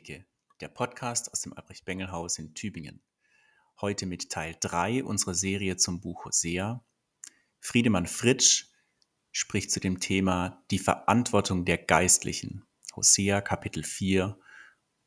Bengeltheke, 0.00 0.24
der 0.60 0.68
Podcast 0.68 1.32
aus 1.32 1.42
dem 1.42 1.52
Albrecht-Bengel-Haus 1.52 2.38
in 2.38 2.54
Tübingen. 2.54 3.02
Heute 3.80 4.06
mit 4.06 4.30
Teil 4.30 4.56
3 4.60 5.04
unserer 5.04 5.34
Serie 5.34 5.76
zum 5.76 6.00
Buch 6.00 6.24
Hosea. 6.24 6.82
Friedemann 7.60 8.06
Fritsch 8.06 8.66
spricht 9.30 9.70
zu 9.70 9.80
dem 9.80 10.00
Thema 10.00 10.62
die 10.70 10.78
Verantwortung 10.78 11.64
der 11.64 11.78
Geistlichen. 11.78 12.64
Hosea 12.96 13.40
Kapitel 13.40 13.84
4 13.84 14.38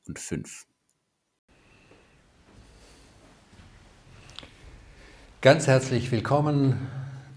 und 0.08 0.20
5. 0.20 0.66
Ganz 5.41 5.68
herzlich 5.68 6.12
willkommen 6.12 6.88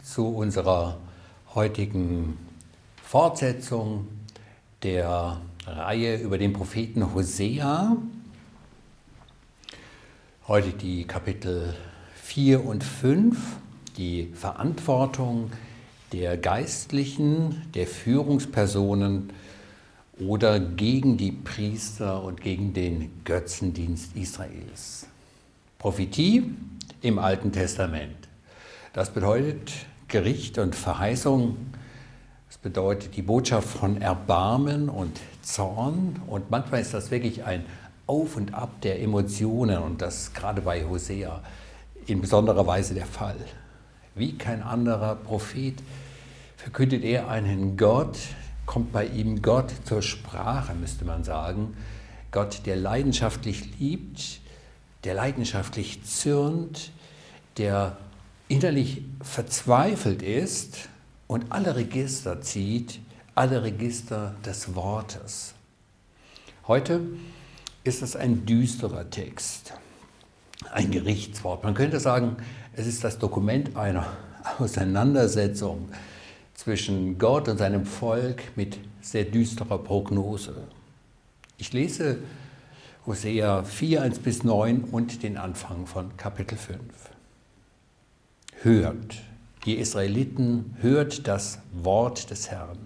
zu 0.04 0.28
unserer 0.28 1.00
heutigen 1.54 2.38
Fortsetzung 3.02 4.08
der 4.82 5.40
Reihe 5.66 6.18
über 6.18 6.38
den 6.38 6.52
Propheten 6.52 7.12
Hosea. 7.12 7.96
Heute 10.46 10.70
die 10.70 11.04
Kapitel 11.08 11.74
4 12.22 12.64
und 12.64 12.84
5, 12.84 13.36
die 13.96 14.30
Verantwortung 14.32 15.50
der 16.12 16.36
Geistlichen, 16.36 17.62
der 17.74 17.88
Führungspersonen 17.88 19.32
oder 20.20 20.60
gegen 20.60 21.16
die 21.16 21.32
Priester 21.32 22.22
und 22.22 22.40
gegen 22.40 22.72
den 22.72 23.10
Götzendienst 23.24 24.14
Israels. 24.14 25.08
Prophetie 25.80 26.54
im 27.02 27.18
Alten 27.18 27.50
Testament. 27.50 28.28
Das 28.92 29.12
bedeutet 29.12 29.72
Gericht 30.06 30.58
und 30.58 30.76
Verheißung 30.76 31.56
das 32.48 32.58
bedeutet 32.58 33.16
die 33.16 33.22
Botschaft 33.22 33.68
von 33.68 34.00
Erbarmen 34.00 34.88
und 34.88 35.18
Zorn. 35.42 36.22
Und 36.26 36.50
manchmal 36.50 36.80
ist 36.80 36.94
das 36.94 37.10
wirklich 37.10 37.44
ein 37.44 37.64
Auf 38.06 38.36
und 38.36 38.54
Ab 38.54 38.80
der 38.82 39.02
Emotionen 39.02 39.78
und 39.78 40.00
das 40.00 40.32
gerade 40.32 40.62
bei 40.62 40.84
Hosea 40.84 41.42
in 42.06 42.20
besonderer 42.20 42.66
Weise 42.66 42.94
der 42.94 43.06
Fall. 43.06 43.36
Wie 44.14 44.38
kein 44.38 44.62
anderer 44.62 45.16
Prophet 45.16 45.82
verkündet 46.56 47.02
er 47.04 47.28
einen 47.28 47.76
Gott, 47.76 48.16
kommt 48.64 48.92
bei 48.92 49.06
ihm 49.06 49.42
Gott 49.42 49.72
zur 49.84 50.02
Sprache, 50.02 50.74
müsste 50.74 51.04
man 51.04 51.24
sagen. 51.24 51.76
Gott, 52.30 52.62
der 52.64 52.76
leidenschaftlich 52.76 53.78
liebt, 53.78 54.40
der 55.04 55.14
leidenschaftlich 55.14 56.04
zürnt, 56.04 56.92
der 57.56 57.96
innerlich 58.48 59.02
verzweifelt 59.20 60.22
ist 60.22 60.88
und 61.26 61.50
alle 61.50 61.76
Register 61.76 62.40
zieht, 62.40 63.00
alle 63.34 63.62
Register 63.62 64.34
des 64.44 64.74
Wortes. 64.74 65.54
Heute 66.66 67.00
ist 67.84 68.02
es 68.02 68.16
ein 68.16 68.46
düsterer 68.46 69.08
Text, 69.10 69.74
ein 70.72 70.90
Gerichtswort. 70.90 71.64
Man 71.64 71.74
könnte 71.74 72.00
sagen, 72.00 72.36
es 72.74 72.86
ist 72.86 73.04
das 73.04 73.18
Dokument 73.18 73.76
einer 73.76 74.06
Auseinandersetzung 74.58 75.88
zwischen 76.54 77.18
Gott 77.18 77.48
und 77.48 77.58
seinem 77.58 77.86
Volk 77.86 78.56
mit 78.56 78.78
sehr 79.00 79.24
düsterer 79.24 79.78
Prognose. 79.78 80.54
Ich 81.58 81.72
lese 81.72 82.18
Hosea 83.06 83.62
4, 83.62 84.02
1 84.02 84.18
bis 84.18 84.42
9 84.42 84.84
und 84.84 85.22
den 85.22 85.36
Anfang 85.36 85.86
von 85.86 86.16
Kapitel 86.16 86.58
5. 86.58 86.80
Hört, 88.62 89.22
Ihr 89.66 89.78
Israeliten, 89.78 90.76
hört 90.80 91.26
das 91.26 91.58
Wort 91.72 92.30
des 92.30 92.50
Herrn. 92.50 92.78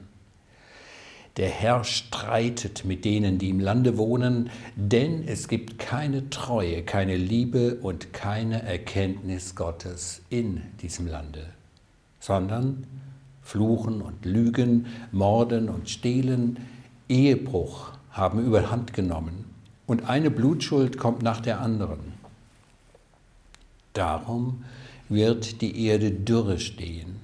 Der 1.37 1.49
Herr 1.49 1.85
streitet 1.85 2.85
mit 2.85 3.05
denen, 3.05 3.39
die 3.39 3.51
im 3.51 3.61
Lande 3.61 3.99
wohnen, 3.99 4.51
denn 4.77 5.23
es 5.27 5.47
gibt 5.47 5.79
keine 5.79 6.31
Treue, 6.31 6.83
keine 6.83 7.17
Liebe 7.17 7.77
und 7.77 8.13
keine 8.13 8.63
Erkenntnis 8.63 9.55
Gottes 9.55 10.23
in 10.31 10.63
diesem 10.83 11.07
Lande, 11.07 11.47
sondern 12.19 12.87
Fluchen 13.43 14.03
und 14.03 14.25
Lügen, 14.25 14.87
Morden 15.13 15.69
und 15.69 15.89
Stehlen, 15.89 16.59
Ehebruch 17.09 17.93
haben 18.11 18.45
überhand 18.45 18.93
genommen 18.93 19.45
und 19.87 20.09
eine 20.09 20.31
Blutschuld 20.31 20.99
kommt 20.99 21.23
nach 21.23 21.41
der 21.41 21.61
anderen. 21.61 22.15
Darum 23.93 24.65
wird 25.11 25.61
die 25.61 25.85
Erde 25.87 26.11
dürre 26.11 26.59
stehen. 26.59 27.17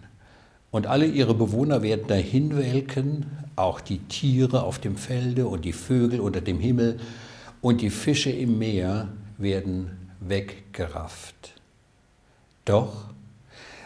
Und 0.70 0.86
alle 0.86 1.06
ihre 1.06 1.34
Bewohner 1.34 1.80
werden 1.80 2.06
dahinwelken, 2.06 3.26
auch 3.54 3.80
die 3.80 4.00
Tiere 4.00 4.64
auf 4.64 4.78
dem 4.78 4.97
Felde 4.97 5.47
und 5.47 5.64
die 5.64 5.72
Vögel 5.72 6.20
unter 6.20 6.42
dem 6.42 6.60
Himmel 6.60 6.98
und 7.62 7.80
die 7.80 7.91
Fische 7.91 8.30
im 8.30 8.58
Meer 8.58 9.08
werden 9.38 9.92
weggerafft. 10.20 11.54
Doch 12.66 13.06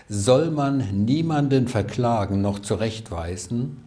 soll 0.09 0.51
man 0.51 1.05
niemanden 1.05 1.69
verklagen 1.69 2.41
noch 2.41 2.59
zurechtweisen, 2.59 3.85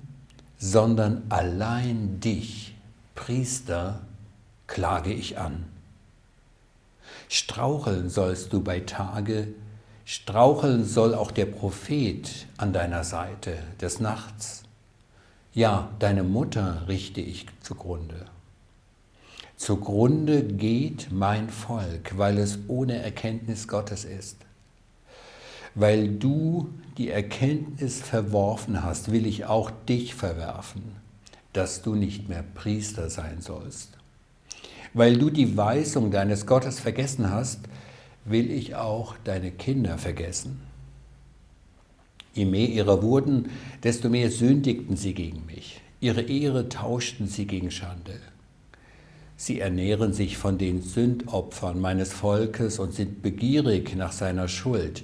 sondern 0.58 1.24
allein 1.28 2.22
dich, 2.22 2.76
Priester, 3.16 4.02
klage 4.68 5.12
ich 5.12 5.38
an. 5.38 5.66
Straucheln 7.28 8.10
sollst 8.10 8.54
du 8.54 8.62
bei 8.62 8.80
Tage, 8.80 9.50
Straucheln 10.06 10.84
soll 10.84 11.16
auch 11.16 11.32
der 11.32 11.46
Prophet 11.46 12.48
an 12.58 12.74
deiner 12.74 13.06
Seite 13.06 13.58
des 13.80 14.02
Nachts. 14.02 14.64
Ja, 15.54 15.90
deine 16.00 16.24
Mutter 16.24 16.84
richte 16.90 17.22
ich 17.22 17.46
zugrunde. 17.62 18.26
Zugrunde 19.56 20.44
geht 20.44 21.08
mein 21.12 21.50
Volk, 21.50 22.18
weil 22.18 22.38
es 22.38 22.60
ohne 22.68 23.02
Erkenntnis 23.02 23.70
Gottes 23.70 24.04
ist. 24.04 24.38
Weil 25.74 26.10
du 26.10 26.74
die 26.98 27.10
Erkenntnis 27.10 28.02
verworfen 28.02 28.84
hast, 28.84 29.10
will 29.10 29.26
ich 29.26 29.46
auch 29.46 29.72
dich 29.88 30.16
verwerfen, 30.16 30.84
dass 31.54 31.82
du 31.82 31.96
nicht 31.96 32.28
mehr 32.28 32.44
Priester 32.44 33.10
sein 33.10 33.40
sollst. 33.40 33.98
Weil 34.94 35.18
du 35.18 35.30
die 35.30 35.56
Weisung 35.56 36.12
deines 36.12 36.46
Gottes 36.46 36.82
vergessen 36.82 37.32
hast, 37.32 37.60
will 38.26 38.52
ich 38.52 38.76
auch 38.76 39.16
deine 39.24 39.52
Kinder 39.52 39.98
vergessen. 39.98 40.62
Je 42.34 42.46
mehr 42.46 42.68
ihrer 42.68 43.04
wurden, 43.04 43.50
desto 43.84 44.10
mehr 44.10 44.32
sündigten 44.32 44.96
sie 44.98 45.14
gegen 45.14 45.46
mich. 45.46 45.82
Ihre 46.00 46.22
Ehre 46.22 46.68
tauschten 46.68 47.28
sie 47.28 47.46
gegen 47.46 47.70
Schande. 47.70 48.20
Sie 49.36 49.60
ernähren 49.60 50.14
sich 50.14 50.38
von 50.38 50.58
den 50.58 50.82
Sündopfern 50.82 51.80
meines 51.80 52.14
Volkes 52.14 52.80
und 52.80 52.94
sind 52.94 53.22
begierig 53.22 53.96
nach 53.96 54.12
seiner 54.12 54.48
Schuld. 54.48 55.04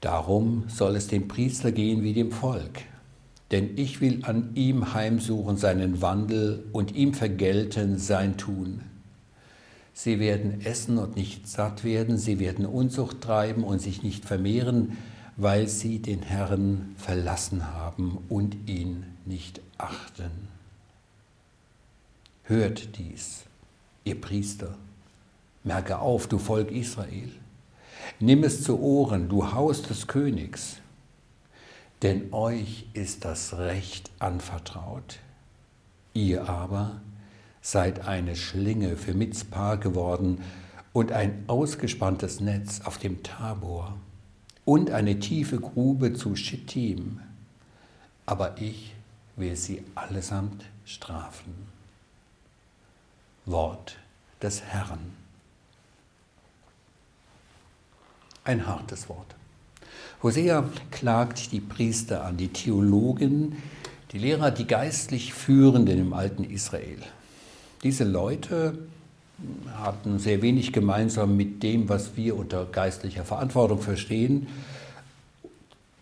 Darum 0.00 0.64
soll 0.68 0.96
es 0.96 1.08
dem 1.08 1.26
Priester 1.26 1.72
gehen 1.72 2.02
wie 2.02 2.12
dem 2.12 2.32
Volk. 2.32 2.82
Denn 3.50 3.70
ich 3.76 4.00
will 4.00 4.20
an 4.24 4.50
ihm 4.54 4.92
heimsuchen 4.92 5.56
seinen 5.56 6.02
Wandel 6.02 6.64
und 6.72 6.94
ihm 6.94 7.14
vergelten 7.14 7.98
sein 7.98 8.36
Tun. 8.36 8.80
Sie 9.98 10.20
werden 10.20 10.60
essen 10.60 10.98
und 10.98 11.16
nicht 11.16 11.48
satt 11.48 11.82
werden, 11.82 12.18
sie 12.18 12.38
werden 12.38 12.66
Unzucht 12.66 13.22
treiben 13.22 13.64
und 13.64 13.80
sich 13.80 14.02
nicht 14.02 14.26
vermehren, 14.26 14.98
weil 15.38 15.68
sie 15.68 16.00
den 16.00 16.20
Herrn 16.20 16.94
verlassen 16.98 17.72
haben 17.72 18.18
und 18.28 18.68
ihn 18.68 19.06
nicht 19.24 19.62
achten. 19.78 20.48
Hört 22.42 22.98
dies, 22.98 23.44
ihr 24.04 24.20
Priester, 24.20 24.76
merke 25.64 25.98
auf, 25.98 26.26
du 26.26 26.36
Volk 26.36 26.70
Israel, 26.72 27.32
nimm 28.20 28.44
es 28.44 28.62
zu 28.62 28.78
Ohren, 28.78 29.30
du 29.30 29.50
Haus 29.50 29.80
des 29.80 30.06
Königs, 30.06 30.76
denn 32.02 32.34
euch 32.34 32.84
ist 32.92 33.24
das 33.24 33.56
Recht 33.56 34.10
anvertraut. 34.18 35.20
Ihr 36.12 36.46
aber 36.50 37.00
seid 37.66 38.06
eine 38.06 38.36
Schlinge 38.36 38.96
für 38.96 39.12
Mitzpah 39.12 39.74
geworden 39.74 40.40
und 40.92 41.10
ein 41.10 41.42
ausgespanntes 41.48 42.38
Netz 42.38 42.82
auf 42.84 42.96
dem 42.96 43.24
Tabor 43.24 43.96
und 44.64 44.92
eine 44.92 45.18
tiefe 45.18 45.58
Grube 45.58 46.12
zu 46.12 46.36
Schittim. 46.36 47.18
Aber 48.24 48.60
ich 48.60 48.94
will 49.34 49.56
sie 49.56 49.82
allesamt 49.96 50.64
strafen. 50.84 51.52
Wort 53.46 53.96
des 54.40 54.62
Herrn. 54.62 55.00
Ein 58.44 58.64
hartes 58.64 59.08
Wort. 59.08 59.34
Hosea 60.22 60.68
klagt 60.92 61.50
die 61.50 61.60
Priester 61.60 62.24
an, 62.24 62.36
die 62.36 62.52
Theologen, 62.52 63.60
die 64.12 64.18
Lehrer, 64.18 64.52
die 64.52 64.68
geistlich 64.68 65.34
Führenden 65.34 65.98
im 65.98 66.12
alten 66.12 66.44
Israel. 66.44 67.02
Diese 67.82 68.04
Leute 68.04 68.78
hatten 69.74 70.18
sehr 70.18 70.42
wenig 70.42 70.72
gemeinsam 70.72 71.36
mit 71.36 71.62
dem, 71.62 71.88
was 71.88 72.16
wir 72.16 72.36
unter 72.36 72.64
geistlicher 72.64 73.24
Verantwortung 73.24 73.80
verstehen, 73.80 74.46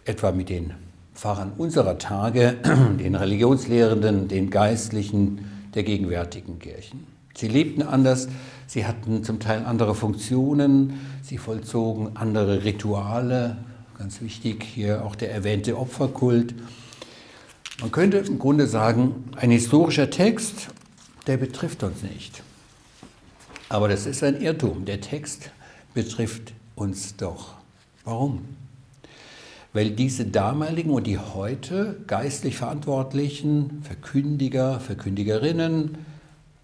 etwa 0.05 0.33
mit 0.33 0.49
den 0.49 0.75
Pfarrern 1.15 1.53
unserer 1.57 1.99
Tage, 1.99 2.57
den 3.01 3.15
Religionslehrenden, 3.15 4.29
den 4.29 4.51
Geistlichen, 4.51 5.47
der 5.75 5.83
gegenwärtigen 5.83 6.59
Kirchen. 6.59 7.07
Sie 7.37 7.49
lebten 7.49 7.83
anders, 7.83 8.29
sie 8.69 8.87
hatten 8.87 9.25
zum 9.25 9.41
Teil 9.41 9.65
andere 9.65 9.95
Funktionen, 9.97 11.01
sie 11.23 11.39
vollzogen 11.39 12.17
andere 12.17 12.63
Rituale, 12.65 13.57
ganz 13.99 14.21
wichtig 14.21 14.63
hier 14.63 15.05
auch 15.05 15.17
der 15.17 15.33
erwähnte 15.33 15.77
Opferkult. 15.77 16.55
Man 17.81 17.91
könnte 17.91 18.19
im 18.19 18.39
Grunde 18.39 18.69
sagen, 18.69 19.25
ein 19.35 19.51
historischer 19.51 20.11
Text, 20.11 20.69
der 21.27 21.37
betrifft 21.37 21.83
uns 21.83 22.03
nicht. 22.03 22.43
Aber 23.69 23.89
das 23.89 24.07
ist 24.07 24.23
ein 24.23 24.41
Irrtum. 24.41 24.85
Der 24.85 25.01
Text 25.01 25.51
betrifft 25.95 26.53
uns 26.75 27.17
doch. 27.17 27.55
Warum? 28.05 28.45
Weil 29.73 29.91
diese 29.91 30.27
damaligen 30.27 30.91
und 30.91 31.07
die 31.07 31.19
heute 31.19 32.01
geistlich 32.07 32.57
Verantwortlichen, 32.57 33.83
Verkündiger, 33.83 34.79
Verkündigerinnen 34.79 35.99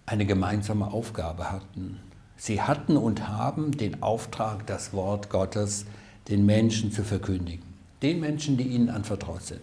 eine 0.07 0.27
gemeinsame 0.27 0.93
Aufgabe 0.93 1.51
hatten. 1.51 1.99
Sie 2.37 2.63
hatten 2.63 2.97
und 2.97 3.29
haben 3.29 3.77
den 3.77 4.03
Auftrag, 4.03 4.67
das 4.67 4.93
Wort 4.93 5.31
Gottes 5.31 5.87
den 6.29 6.47
Menschen 6.47 6.93
zu 6.93 7.03
verkündigen. 7.03 7.65
Den 8.03 8.21
Menschen, 8.21 8.57
die 8.57 8.65
ihnen 8.65 8.89
anvertraut 8.89 9.43
sind. 9.43 9.63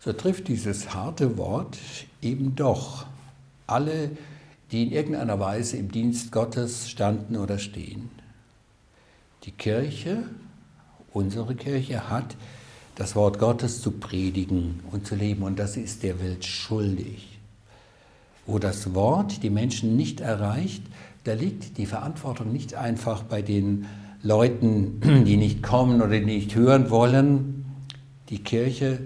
So 0.00 0.12
trifft 0.12 0.48
dieses 0.48 0.94
harte 0.94 1.38
Wort 1.38 1.78
eben 2.20 2.54
doch 2.56 3.06
alle, 3.68 4.10
die 4.72 4.82
in 4.82 4.92
irgendeiner 4.92 5.38
Weise 5.40 5.76
im 5.76 5.90
Dienst 5.90 6.32
Gottes 6.32 6.90
standen 6.90 7.36
oder 7.36 7.58
stehen. 7.58 8.10
Die 9.44 9.52
Kirche, 9.52 10.24
unsere 11.12 11.54
Kirche, 11.54 12.10
hat 12.10 12.36
das 12.96 13.14
Wort 13.14 13.38
Gottes 13.38 13.80
zu 13.80 13.92
predigen 13.92 14.80
und 14.90 15.06
zu 15.06 15.14
leben 15.14 15.42
und 15.42 15.58
das 15.58 15.76
ist 15.76 16.02
der 16.02 16.20
Welt 16.20 16.44
schuldig. 16.44 17.38
Wo 18.46 18.58
das 18.58 18.94
Wort 18.94 19.42
die 19.42 19.50
Menschen 19.50 19.96
nicht 19.96 20.20
erreicht, 20.20 20.82
da 21.24 21.34
liegt 21.34 21.78
die 21.78 21.86
Verantwortung 21.86 22.52
nicht 22.52 22.74
einfach 22.74 23.22
bei 23.22 23.42
den 23.42 23.86
Leuten, 24.22 25.24
die 25.26 25.36
nicht 25.36 25.62
kommen 25.62 26.02
oder 26.02 26.18
die 26.18 26.24
nicht 26.24 26.54
hören 26.54 26.90
wollen. 26.90 27.66
Die 28.30 28.40
Kirche 28.40 28.98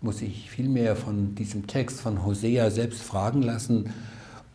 muss 0.00 0.18
sich 0.18 0.50
vielmehr 0.50 0.96
von 0.96 1.34
diesem 1.34 1.66
Text 1.66 2.00
von 2.00 2.24
Hosea 2.24 2.70
selbst 2.70 3.02
fragen 3.02 3.42
lassen, 3.42 3.92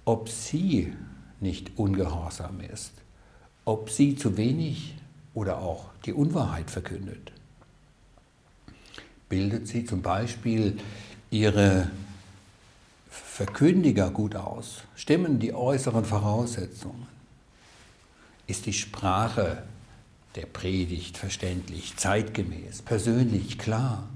ob 0.06 0.30
sie 0.30 0.94
nicht 1.40 1.78
ungehorsam 1.78 2.62
ist, 2.62 2.94
ob 3.66 3.90
sie 3.90 4.16
zu 4.16 4.38
wenig 4.38 4.96
oder 5.34 5.60
auch 5.60 5.90
die 6.06 6.14
Unwahrheit 6.14 6.70
verkündet. 6.70 7.32
Bildet 9.28 9.68
sie 9.68 9.86
zum 9.86 10.02
Beispiel 10.02 10.78
ihre 11.32 11.90
Verkündiger 13.10 14.12
gut 14.12 14.36
aus? 14.36 14.84
Stimmen 14.96 15.40
die 15.40 15.54
äußeren 15.54 16.06
Voraussetzungen? 16.06 17.08
Ist 18.48 18.66
die 18.66 18.74
Sprache 18.74 19.64
der 20.36 20.46
Predigt 20.46 21.18
verständlich, 21.18 21.96
zeitgemäß, 21.98 22.82
persönlich, 22.82 23.58
klar? 23.58 24.08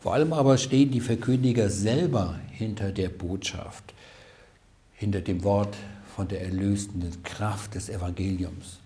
Vor 0.00 0.14
allem 0.14 0.32
aber 0.32 0.58
stehen 0.58 0.90
die 0.90 1.00
Verkündiger 1.00 1.70
selber 1.70 2.38
hinter 2.50 2.92
der 2.92 3.08
Botschaft, 3.08 3.94
hinter 4.94 5.20
dem 5.20 5.42
Wort 5.42 5.76
von 6.14 6.28
der 6.28 6.42
erlösenden 6.42 7.22
Kraft 7.22 7.74
des 7.74 7.88
Evangeliums 7.88 8.78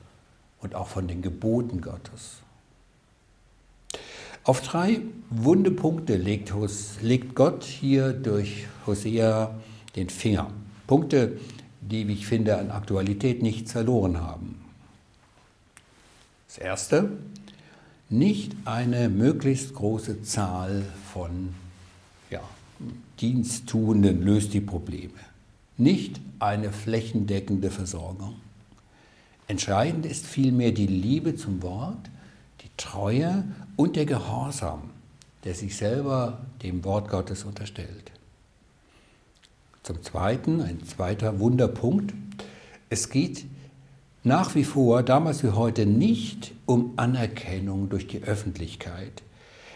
und 0.60 0.74
auch 0.74 0.88
von 0.88 1.08
den 1.08 1.22
Geboten 1.22 1.80
Gottes. 1.80 2.38
Auf 4.44 4.60
drei 4.60 5.00
wunde 5.30 5.70
Punkte 5.70 6.16
legt, 6.16 6.52
legt 7.00 7.34
Gott 7.34 7.62
hier 7.62 8.12
durch 8.12 8.66
Hosea 8.86 9.54
den 9.94 10.08
Finger. 10.08 10.50
Punkte, 10.86 11.38
die, 11.80 12.08
wie 12.08 12.14
ich 12.14 12.26
finde, 12.26 12.58
an 12.58 12.70
Aktualität 12.70 13.42
nicht 13.42 13.68
verloren 13.68 14.20
haben. 14.20 14.64
Das 16.48 16.58
erste, 16.58 17.12
nicht 18.12 18.54
eine 18.66 19.08
möglichst 19.08 19.74
große 19.74 20.22
Zahl 20.22 20.84
von 21.12 21.54
ja, 22.30 22.40
Diensttuenden 23.20 24.22
löst 24.22 24.52
die 24.52 24.60
Probleme. 24.60 25.14
Nicht 25.78 26.20
eine 26.38 26.72
flächendeckende 26.72 27.70
Versorgung. 27.70 28.36
Entscheidend 29.48 30.06
ist 30.06 30.26
vielmehr 30.26 30.72
die 30.72 30.86
Liebe 30.86 31.36
zum 31.36 31.62
Wort, 31.62 32.10
die 32.62 32.70
Treue 32.76 33.44
und 33.76 33.96
der 33.96 34.06
Gehorsam, 34.06 34.90
der 35.44 35.54
sich 35.54 35.76
selber 35.76 36.40
dem 36.62 36.84
Wort 36.84 37.08
Gottes 37.08 37.44
unterstellt. 37.44 38.12
Zum 39.82 40.02
Zweiten, 40.02 40.60
ein 40.60 40.84
zweiter 40.84 41.40
Wunderpunkt, 41.40 42.14
es 42.88 43.08
geht 43.08 43.44
nach 44.24 44.54
wie 44.54 44.64
vor, 44.64 45.02
damals 45.02 45.42
wie 45.42 45.50
heute, 45.50 45.86
nicht 45.86 46.52
um 46.66 46.92
Anerkennung 46.96 47.88
durch 47.88 48.06
die 48.06 48.22
Öffentlichkeit, 48.22 49.22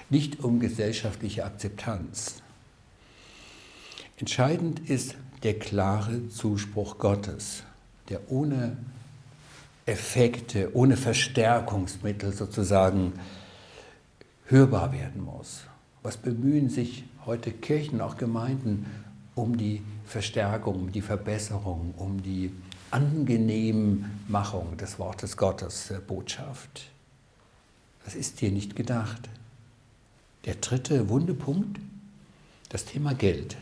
nicht 0.09 0.43
um 0.45 0.61
gesellschaftliche 0.61 1.45
Akzeptanz. 1.45 2.43
Entscheidend 4.19 4.89
ist 4.89 5.17
der 5.43 5.59
klare 5.59 6.29
Zuspruch 6.29 6.99
Gottes, 6.99 7.65
der 8.09 8.31
ohne 8.31 8.77
Effekte, 9.85 10.75
ohne 10.75 10.97
Verstärkungsmittel 10.97 12.33
sozusagen 12.33 13.15
hörbar 14.47 14.93
werden 14.93 15.23
muss. 15.25 15.65
Was 16.03 16.17
bemühen 16.17 16.71
sich 16.71 17.05
heute 17.25 17.51
Kirchen, 17.51 18.01
auch 18.01 18.17
Gemeinden, 18.17 18.87
um 19.35 19.57
die 19.57 19.83
Verstärkung, 20.05 20.77
um 20.77 20.93
die 20.93 21.03
Verbesserung, 21.03 21.95
um 21.97 22.23
die 22.23 22.53
Angenehmmachung 22.91 24.77
des 24.77 24.99
Wortes 24.99 25.37
Gottes, 25.37 25.89
der 25.89 25.99
Botschaft. 25.99 26.91
Das 28.05 28.15
ist 28.15 28.39
hier 28.41 28.53
nicht 28.53 28.77
gedacht. 28.77 29.29
Der 30.45 30.55
dritte 30.55 31.09
Wundepunkt, 31.09 31.81
das 32.69 32.85
Thema 32.85 33.15
Geld. 33.15 33.57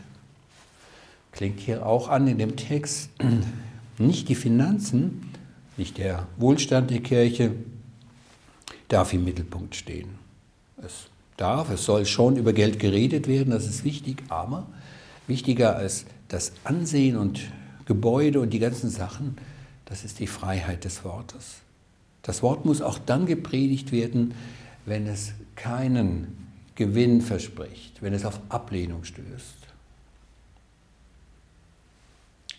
Klingt 1.31 1.59
hier 1.59 1.85
auch 1.85 2.09
an 2.09 2.27
in 2.27 2.37
dem 2.37 2.55
Text, 2.55 3.09
nicht 3.97 4.29
die 4.29 4.35
Finanzen, 4.35 5.31
nicht 5.77 5.97
der 5.97 6.27
Wohlstand 6.37 6.91
der 6.91 7.01
Kirche 7.01 7.51
darf 8.87 9.13
im 9.13 9.23
Mittelpunkt 9.23 9.75
stehen. 9.75 10.09
Es 10.77 11.07
darf, 11.37 11.69
es 11.69 11.85
soll 11.85 12.05
schon 12.05 12.37
über 12.37 12.53
Geld 12.53 12.79
geredet 12.79 13.27
werden, 13.27 13.49
das 13.49 13.65
ist 13.65 13.83
wichtig, 13.83 14.23
aber 14.29 14.67
wichtiger 15.27 15.75
als 15.75 16.05
das 16.27 16.53
Ansehen 16.63 17.17
und 17.17 17.41
Gebäude 17.85 18.39
und 18.39 18.51
die 18.51 18.59
ganzen 18.59 18.89
Sachen, 18.89 19.37
das 19.85 20.03
ist 20.03 20.19
die 20.19 20.27
Freiheit 20.27 20.83
des 20.85 21.03
Wortes. 21.03 21.57
Das 22.23 22.41
Wort 22.41 22.65
muss 22.65 22.81
auch 22.81 22.97
dann 22.97 23.27
gepredigt 23.27 23.91
werden, 23.91 24.33
wenn 24.85 25.07
es 25.07 25.33
keinen 25.55 26.49
Gewinn 26.73 27.21
verspricht, 27.21 28.01
wenn 28.01 28.13
es 28.13 28.25
auf 28.25 28.39
Ablehnung 28.49 29.03
stößt. 29.03 29.67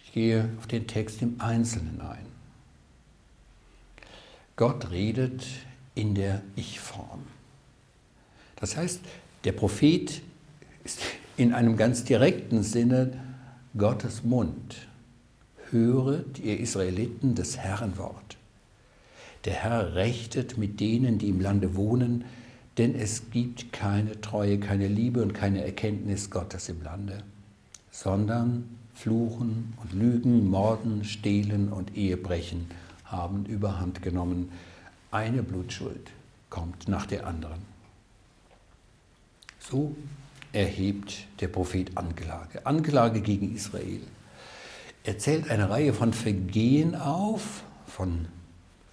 Ich 0.04 0.12
gehe 0.12 0.48
auf 0.58 0.66
den 0.66 0.86
Text 0.86 1.20
im 1.20 1.40
Einzelnen 1.40 2.00
ein. 2.00 2.24
Gott 4.54 4.90
redet 4.90 5.44
in 5.94 6.14
der 6.14 6.42
Ich-Form. 6.54 7.24
Das 8.56 8.76
heißt, 8.76 9.00
der 9.44 9.52
Prophet 9.52 10.22
ist 10.84 11.00
in 11.36 11.52
einem 11.52 11.76
ganz 11.76 12.04
direkten 12.04 12.62
Sinne 12.62 13.12
Gottes 13.76 14.24
Mund 14.24 14.76
höret, 15.70 16.38
ihr 16.38 16.58
Israeliten, 16.58 17.34
das 17.34 17.56
Herrenwort. 17.56 18.36
Der 19.44 19.54
Herr 19.54 19.94
rechtet 19.94 20.58
mit 20.58 20.80
denen, 20.80 21.18
die 21.18 21.28
im 21.28 21.40
Lande 21.40 21.76
wohnen, 21.76 22.24
denn 22.78 22.94
es 22.94 23.30
gibt 23.30 23.72
keine 23.72 24.20
Treue, 24.20 24.58
keine 24.58 24.88
Liebe 24.88 25.22
und 25.22 25.32
keine 25.32 25.64
Erkenntnis 25.64 26.30
Gottes 26.30 26.68
im 26.68 26.82
Lande, 26.82 27.22
sondern 27.90 28.68
Fluchen 28.94 29.74
und 29.82 29.92
Lügen, 29.92 30.48
Morden, 30.48 31.04
Stehlen 31.04 31.72
und 31.72 31.96
Ehebrechen 31.96 32.66
haben 33.04 33.46
überhand 33.46 34.02
genommen. 34.02 34.50
Eine 35.10 35.42
Blutschuld 35.42 36.10
kommt 36.50 36.88
nach 36.88 37.06
der 37.06 37.26
anderen. 37.26 37.60
So 39.58 39.94
erhebt 40.52 41.26
der 41.40 41.48
Prophet 41.48 41.96
Anklage, 41.96 42.64
Anklage 42.66 43.20
gegen 43.20 43.54
Israel. 43.54 44.00
Er 45.06 45.18
zählt 45.18 45.50
eine 45.50 45.70
Reihe 45.70 45.94
von 45.94 46.12
Vergehen 46.12 46.96
auf, 46.96 47.62
von 47.86 48.26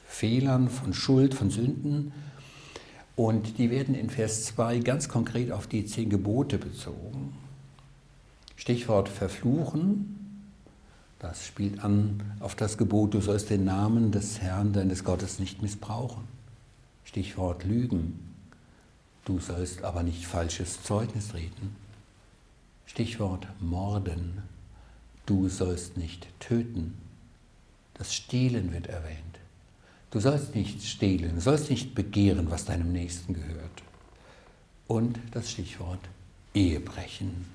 Fehlern, 0.06 0.70
von 0.70 0.94
Schuld, 0.94 1.34
von 1.34 1.50
Sünden. 1.50 2.14
Und 3.16 3.58
die 3.58 3.72
werden 3.72 3.96
in 3.96 4.12
Vers 4.12 4.46
2 4.46 4.78
ganz 4.80 5.10
konkret 5.10 5.52
auf 5.52 5.66
die 5.66 5.88
zehn 5.88 6.12
Gebote 6.12 6.60
bezogen. 6.60 7.34
Stichwort 8.56 9.10
verfluchen, 9.10 10.46
das 11.18 11.48
spielt 11.48 11.84
an 11.84 12.22
auf 12.42 12.54
das 12.54 12.78
Gebot, 12.78 13.16
du 13.16 13.20
sollst 13.20 13.50
den 13.50 13.66
Namen 13.66 14.12
des 14.12 14.40
Herrn, 14.40 14.72
deines 14.72 15.04
Gottes 15.04 15.40
nicht 15.40 15.64
missbrauchen. 15.64 16.26
Stichwort 17.06 17.64
Lügen, 17.64 18.20
du 19.26 19.40
sollst 19.40 19.84
aber 19.84 20.04
nicht 20.04 20.28
falsches 20.28 20.84
Zeugnis 20.84 21.34
reden. 21.34 21.76
Stichwort 22.86 23.48
Morden, 23.60 24.44
du 25.26 25.50
sollst 25.50 25.98
nicht 25.98 26.28
töten. 26.40 26.98
Das 27.94 28.14
Stehlen 28.14 28.74
wird 28.74 28.88
erwähnt. 28.88 29.40
Du 30.12 30.20
sollst 30.20 30.54
nicht 30.54 30.84
stehlen, 30.84 31.36
du 31.36 31.42
sollst 31.42 31.70
nicht 31.70 31.96
begehren, 31.96 32.52
was 32.52 32.66
deinem 32.66 32.92
Nächsten 32.92 33.34
gehört. 33.34 33.84
Und 34.88 35.20
das 35.32 35.52
Stichwort 35.52 36.02
Ehebrechen. 36.54 37.46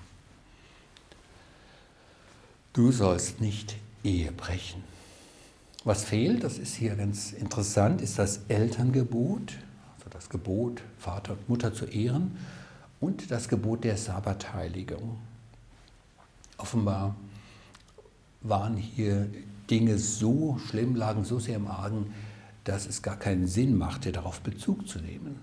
Du 2.72 2.90
sollst 2.90 3.40
nicht 3.40 3.76
Ehe 4.02 4.32
brechen. 4.32 4.82
Was 5.84 6.04
fehlt, 6.04 6.44
das 6.44 6.58
ist 6.58 6.74
hier 6.74 6.96
ganz 6.96 7.32
interessant, 7.32 8.02
ist 8.02 8.18
das 8.18 8.40
Elterngebot, 8.48 9.54
also 9.96 10.10
das 10.10 10.28
Gebot, 10.28 10.82
Vater 10.98 11.32
und 11.32 11.48
Mutter 11.48 11.72
zu 11.72 11.86
ehren 11.86 12.36
und 13.00 13.30
das 13.30 13.48
Gebot 13.48 13.84
der 13.84 13.96
Sabbatheiligung. 13.96 15.18
Offenbar 16.56 17.14
waren 18.48 18.76
hier 18.76 19.28
Dinge 19.70 19.98
so 19.98 20.58
schlimm, 20.66 20.96
lagen 20.96 21.24
so 21.24 21.38
sehr 21.38 21.56
im 21.56 21.66
Argen, 21.66 22.12
dass 22.64 22.86
es 22.86 23.02
gar 23.02 23.16
keinen 23.16 23.46
Sinn 23.46 23.76
machte, 23.76 24.12
darauf 24.12 24.40
Bezug 24.40 24.88
zu 24.88 24.98
nehmen. 24.98 25.40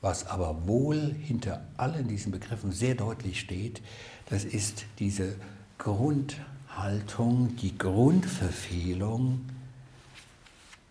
Was 0.00 0.26
aber 0.26 0.66
wohl 0.66 1.14
hinter 1.14 1.64
allen 1.76 2.08
diesen 2.08 2.32
Begriffen 2.32 2.72
sehr 2.72 2.94
deutlich 2.94 3.40
steht, 3.40 3.82
das 4.28 4.44
ist 4.44 4.84
diese 4.98 5.36
Grundhaltung, 5.78 7.56
die 7.56 7.76
Grundverfehlung, 7.78 9.40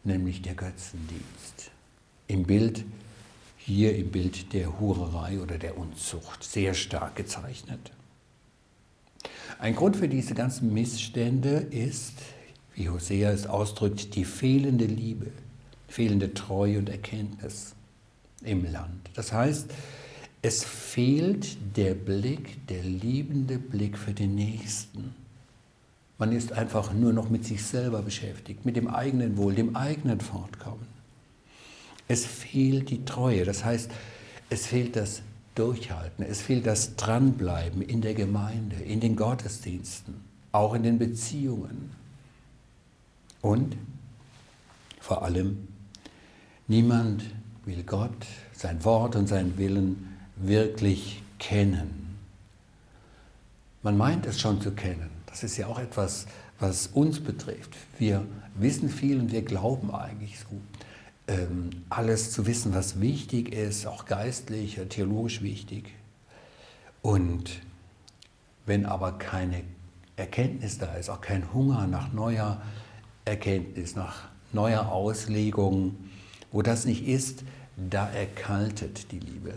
nämlich 0.04 0.42
der 0.42 0.56
Götzendienst. 0.56 1.72
Im 2.28 2.44
Bild, 2.44 2.86
hier 3.58 3.96
im 3.98 4.12
Bild 4.12 4.54
der 4.54 4.80
Hurerei 4.80 5.40
oder 5.40 5.58
der 5.58 5.78
Unzucht, 5.78 6.44
sehr 6.44 6.74
stark 6.74 7.16
gezeichnet. 7.16 7.92
Ein 9.62 9.76
Grund 9.76 9.96
für 9.96 10.08
diese 10.08 10.34
ganzen 10.34 10.74
Missstände 10.74 11.68
ist, 11.70 12.16
wie 12.74 12.90
Hosea 12.90 13.30
es 13.30 13.46
ausdrückt, 13.46 14.16
die 14.16 14.26
fehlende 14.26 14.86
Liebe, 14.86 15.28
fehlende 15.88 16.34
Treue 16.34 16.80
und 16.80 16.90
Erkenntnis 16.90 17.76
im 18.44 18.66
Land. 18.72 19.12
Das 19.14 19.32
heißt, 19.32 19.70
es 20.42 20.64
fehlt 20.64 21.78
der 21.78 21.94
Blick, 21.94 22.66
der 22.70 22.82
liebende 22.82 23.60
Blick 23.60 24.00
für 24.00 24.14
den 24.14 24.34
Nächsten. 24.34 25.14
Man 26.18 26.32
ist 26.32 26.54
einfach 26.54 26.92
nur 26.92 27.14
noch 27.14 27.30
mit 27.30 27.46
sich 27.46 27.64
selber 27.64 28.02
beschäftigt, 28.02 28.66
mit 28.66 28.76
dem 28.76 28.88
eigenen 28.88 29.38
Wohl, 29.38 29.54
dem 29.54 29.76
eigenen 29.76 30.22
Fortkommen. 30.22 30.88
Es 32.08 32.26
fehlt 32.26 32.90
die 32.90 33.06
Treue, 33.06 33.46
das 33.46 33.64
heißt, 33.64 33.92
es 34.50 34.66
fehlt 34.66 34.96
das 34.96 35.22
Durchhalten, 35.56 36.24
es 36.26 36.42
fehlt 36.42 36.66
das 36.66 36.96
Dranbleiben 36.96 37.82
in 37.82 38.02
der 38.02 38.14
Gemeinde, 38.14 38.78
in 38.78 39.00
den 39.00 39.16
Gottesdiensten, 39.16 40.16
auch 40.52 40.74
in 40.74 40.84
den 40.84 40.98
Beziehungen. 40.98 41.92
Und 43.42 43.76
vor 45.00 45.24
allem, 45.24 45.68
niemand 46.68 47.24
will 47.66 47.84
Gott, 47.84 48.26
sein 48.54 48.84
Wort 48.86 49.16
und 49.16 49.28
seinen 49.28 49.58
Willen 49.58 50.18
wirklich 50.36 51.22
kennen. 51.40 52.18
Man 53.84 53.98
meint 53.98 54.26
es 54.26 54.40
schon 54.40 54.62
zu 54.62 54.72
kennen. 54.72 55.10
Das 55.26 55.44
ist 55.44 55.58
ja 55.58 55.68
auch 55.68 55.80
etwas, 55.80 56.28
was 56.60 56.88
uns 56.88 57.20
betrifft. 57.20 57.76
Wir 57.98 58.26
wissen 58.56 58.90
viel 58.90 59.20
und 59.20 59.32
wir 59.32 59.42
glauben 59.42 59.94
eigentlich 59.94 60.40
so, 60.40 60.56
alles 61.90 62.32
zu 62.32 62.46
wissen, 62.46 62.74
was 62.74 63.00
wichtig 63.00 63.54
ist, 63.54 63.86
auch 63.86 64.06
geistlich, 64.06 64.80
theologisch 64.90 65.42
wichtig. 65.42 65.94
Und 67.02 67.62
wenn 68.66 68.86
aber 68.86 69.14
keine 69.14 69.64
Erkenntnis 70.16 70.78
da 70.78 70.94
ist, 70.96 71.10
auch 71.10 71.22
kein 71.22 71.54
Hunger 71.54 71.88
nach 71.88 72.14
neuer 72.14 72.62
Erkenntnis, 73.26 73.96
nach 73.96 74.30
neuer 74.54 74.92
Auslegung, 74.92 75.96
wo 76.52 76.62
das 76.62 76.86
nicht 76.86 77.08
ist, 77.08 77.44
da 77.78 78.10
erkaltet 78.10 79.12
die 79.12 79.20
Liebe 79.20 79.54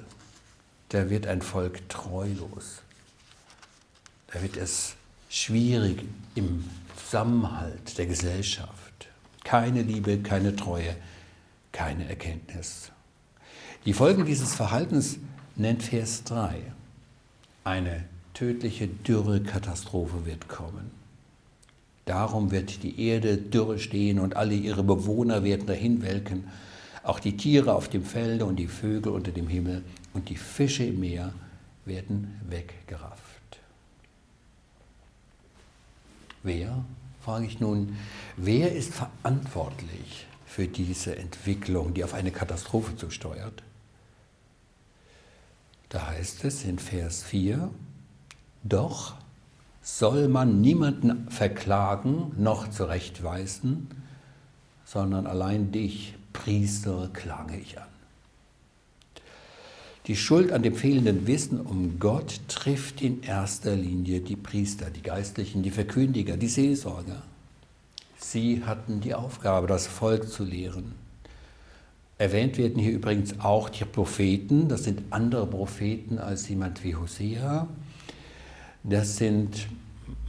da 0.95 1.11
wird 1.11 1.27
ein 1.27 1.43
Volk 1.43 1.89
treulos. 1.89 2.83
Da 4.33 4.41
wird 4.41 4.57
es 4.57 4.95
schwierig 5.29 6.05
im 6.37 6.65
Zusammenhalt 6.97 7.99
der 7.99 8.07
Gesellschaft. 8.07 9.09
Keine 9.43 9.83
Liebe, 9.83 10.19
keine 10.19 10.55
Treue, 10.55 10.95
keine 11.75 12.09
Erkenntnis. 12.09 12.91
Die 13.85 13.93
Folgen 13.93 14.25
dieses 14.25 14.55
Verhaltens 14.55 15.19
nennt 15.57 15.83
Vers 15.83 16.25
3. 16.25 16.55
Eine 17.65 18.05
tödliche 18.33 18.87
Dürrekatastrophe 18.87 20.25
wird 20.25 20.49
kommen. 20.49 20.91
Darum 22.07 22.51
wird 22.51 22.83
die 22.83 23.09
Erde 23.09 23.37
dürre 23.37 23.79
stehen 23.79 24.21
und 24.21 24.37
alle 24.37 24.55
ihre 24.55 24.85
Bewohner 24.85 25.43
werden 25.45 25.67
dahin 25.67 26.03
welken 26.03 26.45
auch 27.03 27.21
die 27.21 27.37
Tiere 27.37 27.75
auf 27.75 27.89
dem 27.89 28.05
Felde 28.05 28.47
und 28.47 28.57
die 28.57 28.67
Vögel 28.67 29.13
unter 29.13 29.31
dem 29.31 29.49
Himmel 29.49 29.85
und 30.15 30.31
die 30.31 30.37
Fische 30.37 30.85
im 30.85 31.01
Meer 31.01 31.35
werden 31.85 32.41
weggerafft. 32.49 33.21
Wer, 36.43 36.83
frage 37.21 37.45
ich 37.45 37.61
nun, 37.61 37.97
wer 38.37 38.73
ist 38.73 38.95
verantwortlich 38.95 40.27
für 40.55 40.69
diese 40.69 41.17
Entwicklung, 41.17 41.95
die 41.95 42.05
auf 42.05 42.15
eine 42.15 42.31
Katastrophe 42.31 42.97
zusteuert? 42.97 43.65
Da 45.89 46.07
heißt 46.07 46.45
es 46.45 46.65
in 46.65 46.79
Vers 46.79 47.25
4, 47.25 47.71
doch 48.63 49.15
soll 49.83 50.29
man 50.29 50.61
niemanden 50.61 51.29
verklagen 51.29 52.33
noch 52.39 52.71
zurechtweisen, 52.71 53.89
sondern 54.85 55.27
allein 55.27 55.73
dich, 55.73 56.15
Priester 56.33 57.11
klage 57.13 57.57
ich 57.57 57.79
an. 57.79 57.89
Die 60.07 60.17
Schuld 60.17 60.53
an 60.53 60.63
dem 60.63 60.77
fehlenden 60.77 61.27
Wissen 61.27 61.61
um 61.61 61.99
Gott 61.99 62.41
trifft 62.47 63.03
in 63.03 63.25
erster 63.25 63.75
Linie 63.75 64.21
die 64.21 64.37
Priester, 64.37 64.91
die 64.91 65.03
Geistlichen, 65.03 65.65
die 65.65 65.71
Verkündiger, 65.73 66.37
die 66.37 66.49
Seelsorger. 66.49 67.23
Sie 68.31 68.65
hatten 68.65 69.01
die 69.01 69.15
Aufgabe, 69.15 69.67
das 69.67 69.87
Volk 69.87 70.29
zu 70.29 70.45
lehren. 70.45 70.95
Erwähnt 72.17 72.59
werden 72.59 72.79
hier 72.79 72.93
übrigens 72.93 73.39
auch 73.41 73.69
die 73.69 73.85
Propheten, 73.85 74.69
das 74.69 74.85
sind 74.85 75.03
andere 75.11 75.47
Propheten 75.47 76.19
als 76.19 76.49
jemand 76.49 76.83
wie 76.83 76.97
Hosea. 76.97 77.69
Das 78.83 79.17
sind 79.17 79.69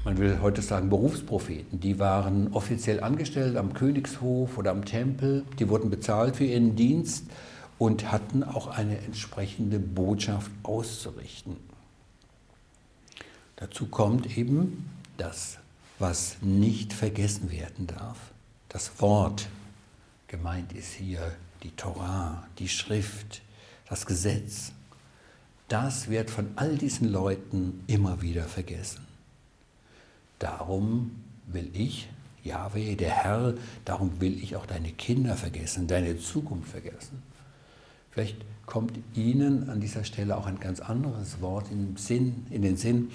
man 0.04 0.18
will 0.20 0.40
heute 0.42 0.62
sagen 0.62 0.90
Berufspropheten, 0.90 1.80
die 1.80 1.98
waren 1.98 2.54
offiziell 2.54 3.02
angestellt 3.02 3.58
am 3.58 3.74
Königshof 3.74 4.58
oder 4.58 4.72
am 4.72 4.86
Tempel, 4.86 5.44
die 5.58 5.68
wurden 5.68 5.90
bezahlt 5.90 6.36
für 6.36 6.46
ihren 6.46 6.76
Dienst 6.76 7.26
und 7.80 8.12
hatten 8.12 8.44
auch 8.44 8.68
eine 8.68 9.00
entsprechende 9.00 9.80
Botschaft 9.80 10.52
auszurichten. 10.64 11.58
Dazu 13.56 13.88
kommt 13.88 14.38
eben 14.38 14.90
das, 15.18 15.58
was 16.00 16.38
nicht 16.42 16.94
vergessen 16.94 17.52
werden 17.52 17.88
darf. 17.88 18.18
Das 18.70 19.02
Wort, 19.02 19.48
gemeint 20.28 20.74
ist 20.74 20.94
hier 20.94 21.36
die 21.64 21.72
Torah, 21.72 22.48
die 22.60 22.70
Schrift, 22.70 23.42
das 23.88 24.06
Gesetz. 24.06 24.72
Das 25.68 26.10
wird 26.10 26.30
von 26.30 26.50
all 26.56 26.78
diesen 26.78 27.12
Leuten 27.12 27.84
immer 27.88 28.22
wieder 28.22 28.44
vergessen. 28.44 29.06
Darum 30.40 31.24
will 31.48 31.70
ich, 31.74 32.10
Yahweh, 32.44 32.96
der 32.96 33.12
Herr, 33.12 33.56
darum 33.86 34.20
will 34.22 34.42
ich 34.44 34.56
auch 34.56 34.66
deine 34.66 34.92
Kinder 34.92 35.36
vergessen, 35.36 35.88
deine 35.88 36.20
Zukunft 36.20 36.70
vergessen. 36.70 37.24
Vielleicht 38.12 38.38
kommt 38.66 38.98
Ihnen 39.14 39.70
an 39.70 39.82
dieser 39.82 40.04
Stelle 40.04 40.38
auch 40.38 40.46
ein 40.46 40.60
ganz 40.60 40.80
anderes 40.80 41.42
Wort 41.42 41.72
in 41.72 41.88
den 41.88 41.98
Sinn, 41.98 42.48
in 42.50 42.62
den 42.62 42.78
Sinn. 42.78 43.12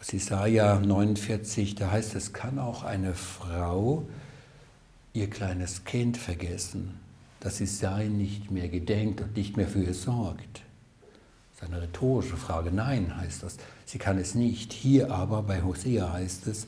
Aus 0.00 0.12
Jesaja 0.12 0.78
49, 0.78 1.74
da 1.74 1.90
heißt 1.90 2.14
es, 2.14 2.32
kann 2.32 2.58
auch 2.58 2.82
eine 2.82 3.14
Frau 3.14 4.06
ihr 5.14 5.30
kleines 5.30 5.84
Kind 5.84 6.18
vergessen, 6.18 7.00
dass 7.40 7.56
sie 7.56 7.66
sein 7.66 8.18
nicht 8.18 8.50
mehr 8.50 8.68
gedenkt 8.68 9.22
und 9.22 9.36
nicht 9.36 9.56
mehr 9.56 9.68
für 9.68 9.82
ihr 9.82 9.94
sorgt. 9.94 10.62
Das 11.56 11.68
ist 11.68 11.74
eine 11.74 11.82
rhetorische 11.82 12.36
Frage. 12.36 12.70
Nein, 12.70 13.16
heißt 13.16 13.42
das. 13.42 13.56
Sie 13.86 13.98
kann 13.98 14.18
es 14.18 14.34
nicht. 14.34 14.74
Hier 14.74 15.10
aber 15.10 15.42
bei 15.42 15.62
Hosea 15.62 16.12
heißt 16.12 16.46
es, 16.48 16.66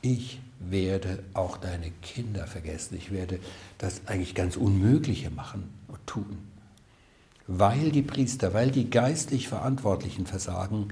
ich 0.00 0.40
werde 0.58 1.22
auch 1.34 1.58
deine 1.58 1.90
Kinder 2.02 2.46
vergessen. 2.46 2.96
Ich 2.96 3.12
werde 3.12 3.38
das 3.76 4.02
eigentlich 4.06 4.34
ganz 4.34 4.56
Unmögliche 4.56 5.30
machen 5.30 5.68
und 5.88 6.06
tun. 6.06 6.38
Weil 7.46 7.90
die 7.90 8.02
Priester, 8.02 8.54
weil 8.54 8.70
die 8.70 8.88
geistlich 8.88 9.48
Verantwortlichen 9.48 10.24
versagen, 10.24 10.88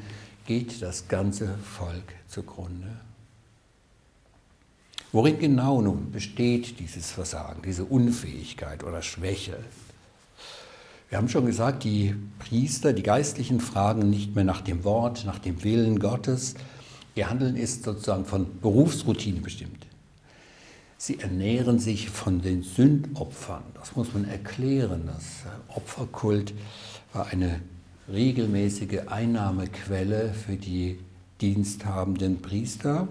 geht 0.49 0.81
das 0.81 1.09
ganze 1.09 1.47
Volk 1.59 2.15
zugrunde. 2.27 2.89
Worin 5.13 5.39
genau 5.39 5.83
nun 5.83 6.11
besteht 6.11 6.81
dieses 6.81 7.11
Versagen, 7.11 7.61
diese 7.61 7.85
Unfähigkeit 7.85 8.83
oder 8.83 9.03
Schwäche? 9.03 9.59
Wir 11.11 11.19
haben 11.19 11.29
schon 11.29 11.45
gesagt, 11.45 11.85
die 11.85 12.15
Priester, 12.39 12.95
die 12.95 13.03
Geistlichen 13.03 13.61
fragen 13.61 14.09
nicht 14.09 14.35
mehr 14.35 14.45
nach 14.45 14.63
dem 14.63 14.85
Wort, 14.85 15.27
nach 15.27 15.39
dem 15.39 15.63
Willen 15.65 15.99
Gottes, 15.99 16.55
Ihr 17.15 17.29
Handeln 17.29 17.57
ist 17.57 17.83
sozusagen 17.83 18.25
von 18.25 18.61
Berufsroutine 18.61 19.41
bestimmt. 19.41 19.87
Sie 20.97 21.19
ernähren 21.21 21.79
sich 21.79 22.09
von 22.09 22.41
den 22.41 22.63
Sündopfern. 22.63 23.65
Das 23.75 23.97
muss 23.97 24.15
man 24.15 24.25
erklären. 24.25 25.11
Das 25.13 25.43
Opferkult 25.77 26.55
war 27.13 27.27
eine 27.27 27.61
regelmäßige 28.13 29.09
Einnahmequelle 29.09 30.33
für 30.33 30.57
die 30.57 30.99
diensthabenden 31.41 32.41
Priester. 32.41 33.09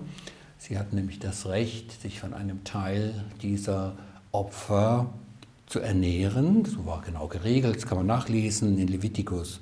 Sie 0.57 0.77
hatten 0.77 0.95
nämlich 0.95 1.19
das 1.19 1.45
Recht, 1.45 2.01
sich 2.01 2.19
von 2.19 2.33
einem 2.33 2.63
Teil 2.63 3.13
dieser 3.41 3.95
Opfer 4.31 5.13
zu 5.67 5.79
ernähren. 5.79 6.65
So 6.65 6.85
war 6.85 7.01
genau 7.05 7.27
geregelt, 7.27 7.75
das 7.75 7.85
kann 7.85 7.97
man 7.99 8.07
nachlesen 8.07 8.77
in 8.77 8.87
Levitikus. 8.87 9.61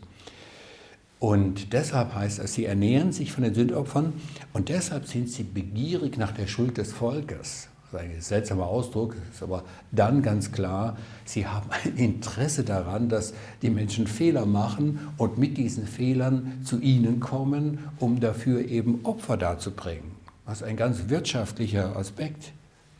Und 1.19 1.73
deshalb 1.73 2.13
heißt 2.13 2.39
es, 2.39 2.53
sie 2.53 2.65
ernähren 2.65 3.11
sich 3.11 3.31
von 3.31 3.43
den 3.43 3.53
Sündopfern 3.53 4.13
und 4.53 4.69
deshalb 4.69 5.07
sind 5.07 5.29
sie 5.29 5.43
begierig 5.43 6.17
nach 6.17 6.31
der 6.31 6.47
Schuld 6.47 6.77
des 6.77 6.93
Volkes. 6.93 7.69
Ein 7.95 8.21
seltsamer 8.21 8.67
Ausdruck, 8.67 9.15
ist 9.31 9.41
aber 9.41 9.63
dann 9.91 10.21
ganz 10.21 10.51
klar, 10.51 10.97
sie 11.25 11.47
haben 11.47 11.69
ein 11.71 11.95
Interesse 11.97 12.63
daran, 12.63 13.09
dass 13.09 13.33
die 13.61 13.69
Menschen 13.69 14.07
Fehler 14.07 14.45
machen 14.45 14.99
und 15.17 15.37
mit 15.37 15.57
diesen 15.57 15.87
Fehlern 15.87 16.61
zu 16.63 16.79
ihnen 16.79 17.19
kommen, 17.19 17.79
um 17.99 18.19
dafür 18.19 18.65
eben 18.65 18.99
Opfer 19.03 19.37
darzubringen. 19.37 20.11
Das 20.45 20.61
ist 20.61 20.67
ein 20.67 20.77
ganz 20.77 21.09
wirtschaftlicher 21.09 21.95
Aspekt. 21.95 22.51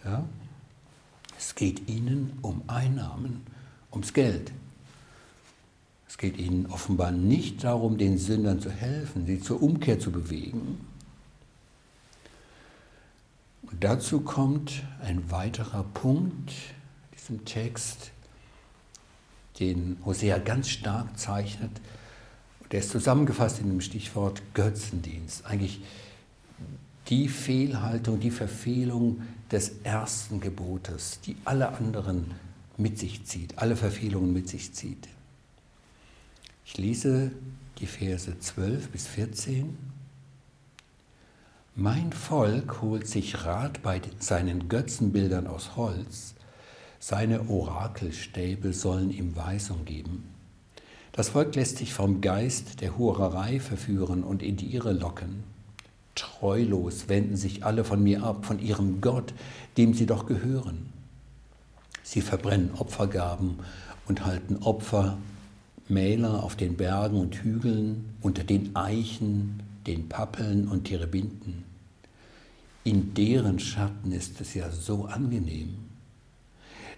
Ja? 0.04 0.24
Es 1.38 1.56
geht 1.56 1.88
ihnen 1.90 2.38
um 2.42 2.64
Einnahmen, 2.68 3.42
ums 3.92 4.14
Geld. 4.14 4.52
Es 6.08 6.18
geht 6.18 6.38
ihnen 6.38 6.68
offenbar 6.68 7.12
nicht 7.12 7.64
darum, 7.64 7.98
den 7.98 8.18
Sündern 8.18 8.62
zu 8.62 8.72
helfen, 8.72 9.26
sie 9.26 9.42
zur 9.42 9.62
Umkehr 9.62 10.00
zu 10.00 10.12
bewegen. 10.12 10.80
Und 13.76 13.84
dazu 13.84 14.22
kommt 14.22 14.84
ein 15.02 15.30
weiterer 15.32 15.84
Punkt 15.84 16.54
in 17.12 17.18
diesem 17.18 17.44
Text, 17.44 18.12
den 19.60 19.98
Hosea 20.06 20.38
ganz 20.38 20.70
stark 20.70 21.20
zeichnet. 21.20 21.82
Der 22.72 22.80
ist 22.80 22.92
zusammengefasst 22.92 23.60
in 23.60 23.68
dem 23.68 23.82
Stichwort 23.82 24.42
Götzendienst. 24.54 25.46
Eigentlich 25.46 25.82
die 27.08 27.28
Fehlhaltung, 27.28 28.22
die 28.22 28.32
Verfehlung 28.32 29.24
des 29.52 29.74
ersten 29.84 30.40
Gebotes, 30.40 31.20
die 31.26 31.36
alle 31.44 31.68
anderen 31.68 32.32
mit 32.78 32.98
sich 32.98 33.26
zieht, 33.26 33.60
alle 33.60 33.76
Verfehlungen 33.76 34.32
mit 34.32 34.48
sich 34.48 34.72
zieht. 34.74 35.10
Ich 36.66 36.78
lese 36.78 37.34
die 37.80 37.88
Verse 37.88 38.40
12 38.40 38.88
bis 38.88 39.06
14. 39.08 39.95
Mein 41.78 42.14
Volk 42.14 42.82
holt 42.82 43.06
sich 43.06 43.44
Rat 43.44 43.84
bei 43.84 44.00
seinen 44.18 44.70
Götzenbildern 44.70 45.46
aus 45.46 45.76
Holz, 45.76 46.34
seine 47.02 47.50
Orakelstäbe 47.50 48.72
sollen 48.72 49.12
ihm 49.12 49.36
Weisung 49.36 49.84
geben. 49.84 50.24
Das 51.12 51.28
Volk 51.28 51.54
lässt 51.56 51.80
sich 51.80 51.94
vom 51.94 52.22
Geist 52.22 52.80
der 52.80 52.98
Hurerei 52.98 53.60
verführen 53.60 54.24
und 54.24 54.42
in 54.42 54.56
die 54.56 54.74
Irre 54.74 54.94
locken. 54.94 55.44
Treulos 56.16 57.10
wenden 57.10 57.36
sich 57.36 57.66
alle 57.66 57.84
von 57.84 58.02
mir 58.02 58.24
ab, 58.24 58.46
von 58.46 58.60
ihrem 58.60 59.02
Gott, 59.02 59.34
dem 59.76 59.94
sie 59.94 60.06
doch 60.06 60.28
gehören. 60.28 60.94
Sie 62.04 62.22
verbrennen 62.22 62.72
Opfergaben 62.78 63.60
und 64.08 64.26
halten 64.26 64.64
Opfer 64.64 65.18
Mäler 65.90 66.42
auf 66.42 66.56
den 66.56 66.78
Bergen 66.78 67.20
und 67.20 67.36
Hügeln, 67.36 68.16
unter 68.22 68.46
den 68.46 68.78
Eichen, 68.78 69.62
den 69.86 70.10
Pappeln 70.10 70.70
und 70.70 70.86
Terebinten. 70.86 71.75
In 72.86 73.14
deren 73.14 73.60
Schatten 73.60 74.14
ist 74.14 74.40
es 74.40 74.54
ja 74.54 74.72
so 74.72 75.06
angenehm. 75.06 75.76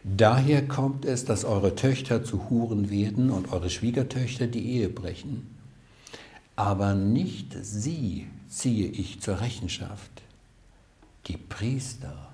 Daher 0.04 0.67
kommt 0.67 1.06
es, 1.06 1.26
dass 1.26 1.43
eure 1.43 1.73
Töchter 1.73 2.23
zu 2.23 2.50
Huren 2.50 2.91
werden 2.91 3.32
und 3.32 3.52
eure 3.52 3.71
Schwiegertöchter 3.71 4.45
die 4.45 4.67
Ehe 4.67 4.89
brechen. 4.89 5.47
Aber 6.56 6.93
nicht 6.93 7.56
sie 7.60 8.28
ziehe 8.47 8.88
ich 8.88 9.19
zur 9.21 9.41
Rechenschaft. 9.41 10.21
Die 11.26 11.38
Priester 11.38 12.28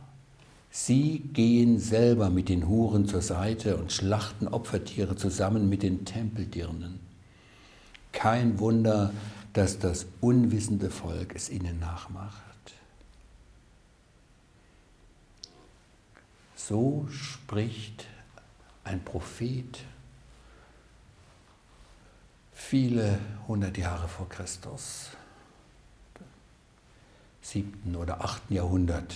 Sie 0.76 1.20
gehen 1.20 1.78
selber 1.78 2.32
mit 2.32 2.50
den 2.50 2.68
Huren 2.68 3.08
zur 3.08 3.22
Seite 3.22 3.78
und 3.78 3.92
schlachten 3.92 4.48
Opfertiere 4.48 5.16
zusammen 5.16 5.70
mit 5.70 5.84
den 5.84 6.04
Tempeldirnen. 6.04 7.00
Kein 8.12 8.58
Wunder, 8.58 9.14
dass 9.54 9.78
das 9.78 10.08
unwissende 10.20 10.90
Volk 10.90 11.36
es 11.36 11.52
ihnen 11.52 11.80
nachmacht. 11.80 12.43
So 16.66 17.06
spricht 17.12 18.08
ein 18.86 19.04
Prophet 19.04 19.80
viele 22.54 23.20
hundert 23.50 23.78
Jahre 23.78 24.08
vor 24.08 24.30
Christus, 24.30 25.10
siebten 27.42 27.98
oder 27.98 28.24
achten 28.24 28.54
Jahrhundert 28.54 29.16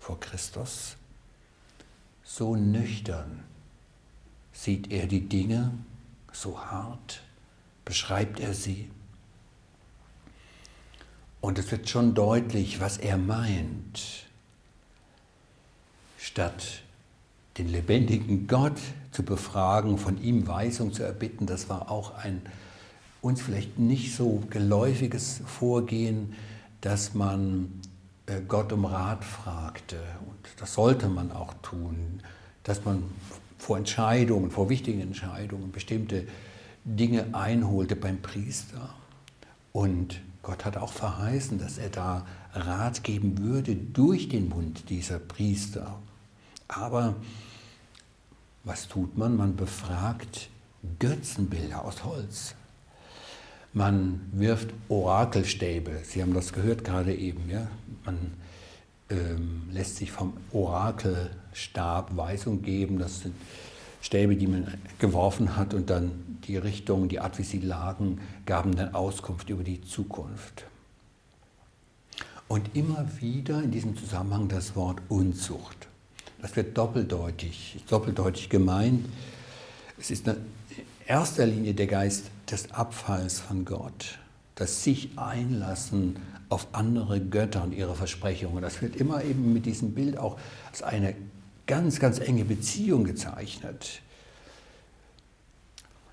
vor 0.00 0.18
Christus. 0.18 0.96
So 2.24 2.56
nüchtern 2.56 3.44
sieht 4.52 4.90
er 4.90 5.06
die 5.06 5.28
Dinge, 5.28 5.70
so 6.32 6.60
hart 6.60 7.22
beschreibt 7.84 8.40
er 8.40 8.54
sie. 8.54 8.90
Und 11.40 11.60
es 11.60 11.70
wird 11.70 11.88
schon 11.88 12.16
deutlich, 12.16 12.80
was 12.80 12.96
er 12.96 13.18
meint. 13.18 14.26
Statt 16.18 16.82
den 17.58 17.68
lebendigen 17.68 18.46
Gott 18.46 18.78
zu 19.10 19.22
befragen, 19.22 19.98
von 19.98 20.22
ihm 20.22 20.46
Weisung 20.46 20.92
zu 20.92 21.02
erbitten, 21.02 21.46
das 21.46 21.68
war 21.68 21.90
auch 21.90 22.14
ein 22.16 22.42
uns 23.20 23.42
vielleicht 23.42 23.78
nicht 23.78 24.14
so 24.14 24.42
geläufiges 24.48 25.40
Vorgehen, 25.44 26.34
dass 26.80 27.14
man 27.14 27.80
äh, 28.26 28.40
Gott 28.46 28.72
um 28.72 28.84
Rat 28.84 29.24
fragte. 29.24 29.96
Und 29.96 30.48
das 30.60 30.74
sollte 30.74 31.08
man 31.08 31.32
auch 31.32 31.54
tun, 31.62 32.20
dass 32.62 32.84
man 32.84 33.02
vor 33.58 33.76
Entscheidungen, 33.76 34.50
vor 34.50 34.68
wichtigen 34.68 35.00
Entscheidungen 35.00 35.72
bestimmte 35.72 36.26
Dinge 36.84 37.26
einholte 37.32 37.96
beim 37.96 38.22
Priester. 38.22 38.94
Und 39.72 40.20
Gott 40.42 40.64
hat 40.64 40.76
auch 40.76 40.92
verheißen, 40.92 41.58
dass 41.58 41.78
er 41.78 41.90
da 41.90 42.26
Rat 42.54 43.02
geben 43.02 43.38
würde 43.38 43.74
durch 43.74 44.28
den 44.28 44.48
Mund 44.48 44.88
dieser 44.88 45.18
Priester. 45.18 45.98
Aber 46.68 47.16
was 48.64 48.88
tut 48.88 49.16
man? 49.16 49.36
Man 49.36 49.56
befragt 49.56 50.50
Götzenbilder 50.98 51.84
aus 51.84 52.04
Holz. 52.04 52.54
Man 53.72 54.20
wirft 54.32 54.70
Orakelstäbe. 54.88 56.00
Sie 56.04 56.22
haben 56.22 56.34
das 56.34 56.52
gehört 56.52 56.84
gerade 56.84 57.14
eben. 57.14 57.48
Ja? 57.50 57.68
Man 58.04 58.32
ähm, 59.10 59.68
lässt 59.70 59.96
sich 59.96 60.10
vom 60.10 60.34
Orakelstab 60.52 62.16
Weisung 62.16 62.62
geben. 62.62 62.98
Das 62.98 63.20
sind 63.20 63.34
Stäbe, 64.00 64.36
die 64.36 64.46
man 64.46 64.78
geworfen 64.98 65.56
hat 65.56 65.74
und 65.74 65.90
dann 65.90 66.38
die 66.46 66.56
Richtung, 66.56 67.08
die 67.08 67.20
Art, 67.20 67.38
wie 67.38 67.42
sie 67.42 67.58
lagen, 67.58 68.20
gaben 68.46 68.76
dann 68.76 68.94
Auskunft 68.94 69.50
über 69.50 69.64
die 69.64 69.82
Zukunft. 69.82 70.64
Und 72.46 72.74
immer 72.74 73.06
wieder 73.20 73.62
in 73.62 73.70
diesem 73.70 73.96
Zusammenhang 73.96 74.48
das 74.48 74.74
Wort 74.74 75.02
Unzucht. 75.08 75.87
Das 76.40 76.54
wird 76.54 76.76
doppeldeutig, 76.78 77.82
doppeldeutig 77.88 78.48
gemeint. 78.48 79.06
Es 79.98 80.10
ist 80.10 80.28
in 80.28 80.36
erster 81.06 81.46
Linie 81.46 81.74
der 81.74 81.88
Geist 81.88 82.30
des 82.50 82.70
Abfalls 82.72 83.40
von 83.40 83.64
Gott, 83.64 84.18
das 84.54 84.84
sich 84.84 85.10
einlassen 85.16 86.16
auf 86.48 86.68
andere 86.72 87.20
Götter 87.20 87.64
und 87.64 87.72
ihre 87.72 87.94
Versprechungen. 87.94 88.62
Das 88.62 88.80
wird 88.80 88.96
immer 88.96 89.24
eben 89.24 89.52
mit 89.52 89.66
diesem 89.66 89.92
Bild 89.92 90.16
auch 90.16 90.38
als 90.70 90.82
eine 90.82 91.14
ganz, 91.66 91.98
ganz 91.98 92.18
enge 92.20 92.44
Beziehung 92.44 93.04
gezeichnet. 93.04 94.00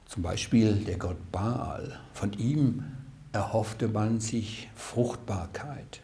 Zum 0.08 0.24
Beispiel 0.24 0.76
der 0.76 0.98
Gott 0.98 1.32
Baal. 1.32 2.00
Von 2.14 2.34
ihm 2.34 2.84
erhoffte 3.32 3.88
man 3.88 4.20
sich 4.20 4.70
Fruchtbarkeit. 4.76 6.02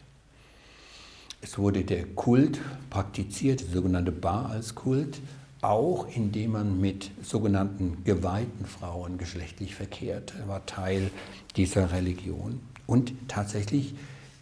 Es 1.44 1.58
wurde 1.58 1.82
der 1.82 2.06
Kult 2.06 2.60
praktiziert, 2.88 3.62
der 3.62 3.70
sogenannte 3.70 4.12
Baalskult, 4.12 5.18
auch 5.60 6.06
indem 6.14 6.52
man 6.52 6.80
mit 6.80 7.10
sogenannten 7.20 8.04
geweihten 8.04 8.64
Frauen 8.64 9.18
geschlechtlich 9.18 9.74
verkehrte, 9.74 10.34
war 10.46 10.64
Teil 10.66 11.10
dieser 11.56 11.90
Religion. 11.90 12.60
Und 12.86 13.12
tatsächlich 13.26 13.94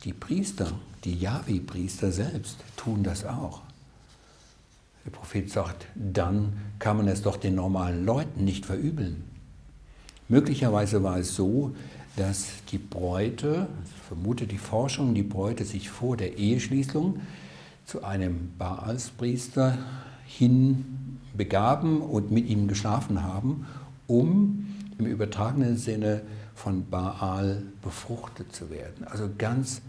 die 0.04 0.12
Priester, 0.12 0.72
die 1.04 1.18
Yahweh-Priester 1.18 2.12
selbst, 2.12 2.58
tun 2.76 3.02
das 3.02 3.24
auch. 3.24 3.62
Der 5.06 5.10
Prophet 5.10 5.50
sagt, 5.50 5.86
dann 5.94 6.52
kann 6.78 6.98
man 6.98 7.08
es 7.08 7.22
doch 7.22 7.38
den 7.38 7.54
normalen 7.54 8.04
Leuten 8.04 8.44
nicht 8.44 8.66
verübeln. 8.66 9.24
Möglicherweise 10.28 11.02
war 11.02 11.18
es 11.18 11.34
so, 11.34 11.74
dass 12.16 12.48
die 12.70 12.78
Bräute, 12.78 13.68
ich 13.84 14.02
vermute 14.02 14.46
die 14.46 14.58
Forschung, 14.58 15.14
die 15.14 15.22
Bräute 15.22 15.64
sich 15.64 15.90
vor 15.90 16.16
der 16.16 16.36
Eheschließung 16.36 17.20
zu 17.86 18.04
einem 18.04 18.52
Baalspriester 18.58 19.78
hin 20.26 21.18
begaben 21.36 22.02
und 22.02 22.30
mit 22.30 22.48
ihm 22.48 22.68
geschlafen 22.68 23.22
haben, 23.22 23.66
um 24.06 24.66
im 24.98 25.06
übertragenen 25.06 25.76
Sinne 25.76 26.22
von 26.54 26.88
Baal 26.90 27.62
befruchtet 27.82 28.54
zu 28.54 28.70
werden. 28.70 29.04
Also 29.04 29.30
ganz 29.38 29.80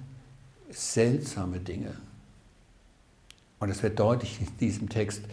seltsame 0.70 1.60
Dinge. 1.60 1.94
Und 3.60 3.70
es 3.70 3.84
wird 3.84 4.00
deutlich 4.00 4.40
in 4.40 4.48
diesem 4.60 4.90
Text, 4.90 5.24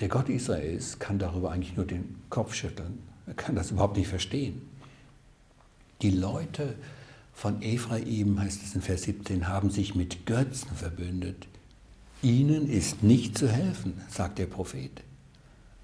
der 0.00 0.08
Gott 0.08 0.28
Israels 0.28 0.98
kann 0.98 1.18
darüber 1.18 1.52
eigentlich 1.52 1.76
nur 1.76 1.86
den 1.86 2.16
Kopf 2.28 2.54
schütteln. 2.54 2.98
Er 3.26 3.34
kann 3.34 3.54
das 3.54 3.70
überhaupt 3.70 3.96
nicht 3.96 4.08
verstehen. 4.08 4.62
Die 6.02 6.10
Leute 6.10 6.74
von 7.32 7.62
Ephraim, 7.62 8.40
heißt 8.40 8.62
es 8.62 8.74
in 8.74 8.82
Vers 8.82 9.02
17, 9.02 9.48
haben 9.48 9.70
sich 9.70 9.94
mit 9.94 10.26
Götzen 10.26 10.74
verbündet. 10.74 11.46
Ihnen 12.22 12.68
ist 12.68 13.02
nicht 13.02 13.36
zu 13.36 13.48
helfen, 13.48 14.00
sagt 14.08 14.38
der 14.38 14.46
Prophet. 14.46 15.02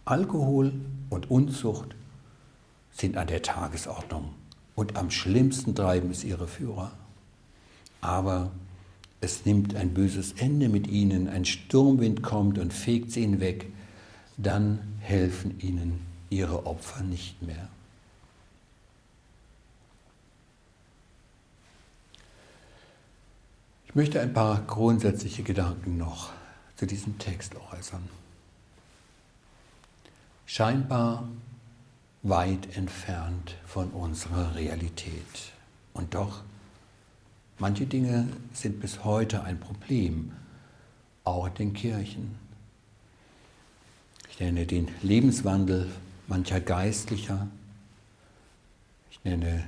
Alkohol 0.05 0.73
und 1.11 1.31
Unzucht 1.31 1.95
sind 2.93 3.17
an 3.17 3.27
der 3.27 3.43
Tagesordnung 3.43 4.31
und 4.75 4.97
am 4.97 5.11
schlimmsten 5.11 5.75
treiben 5.75 6.11
es 6.11 6.25
ihre 6.25 6.49
Führer. 6.49 6.93
Aber 8.01 8.51
es 9.21 9.45
nimmt 9.45 9.75
ein 9.75 9.93
böses 9.93 10.33
Ende 10.33 10.69
mit 10.69 10.87
ihnen, 10.87 11.29
ein 11.29 11.45
Sturmwind 11.45 12.23
kommt 12.23 12.59
und 12.59 12.73
fegt 12.73 13.13
sie 13.13 13.21
hinweg, 13.21 13.67
dann 14.39 14.79
helfen 15.01 15.61
ihnen 15.61 16.01
ihre 16.31 16.67
Opfer 16.67 17.03
nicht 17.03 17.43
mehr. 17.43 17.69
Ich 23.91 23.97
möchte 23.97 24.21
ein 24.21 24.33
paar 24.33 24.63
grundsätzliche 24.69 25.43
Gedanken 25.43 25.99
noch 25.99 26.31
zu 26.77 26.87
diesem 26.87 27.19
Text 27.19 27.57
äußern. 27.73 28.09
Scheinbar 30.47 31.29
weit 32.23 32.77
entfernt 32.77 33.57
von 33.67 33.91
unserer 33.91 34.55
Realität. 34.55 35.51
Und 35.93 36.15
doch, 36.15 36.43
manche 37.59 37.85
Dinge 37.85 38.29
sind 38.53 38.81
bis 38.81 39.03
heute 39.03 39.43
ein 39.43 39.59
Problem, 39.59 40.31
auch 41.25 41.49
den 41.49 41.73
Kirchen. 41.73 42.37
Ich 44.31 44.39
nenne 44.39 44.67
den 44.67 44.87
Lebenswandel 45.03 45.91
mancher 46.29 46.61
Geistlicher, 46.61 47.49
ich 49.11 49.19
nenne 49.25 49.65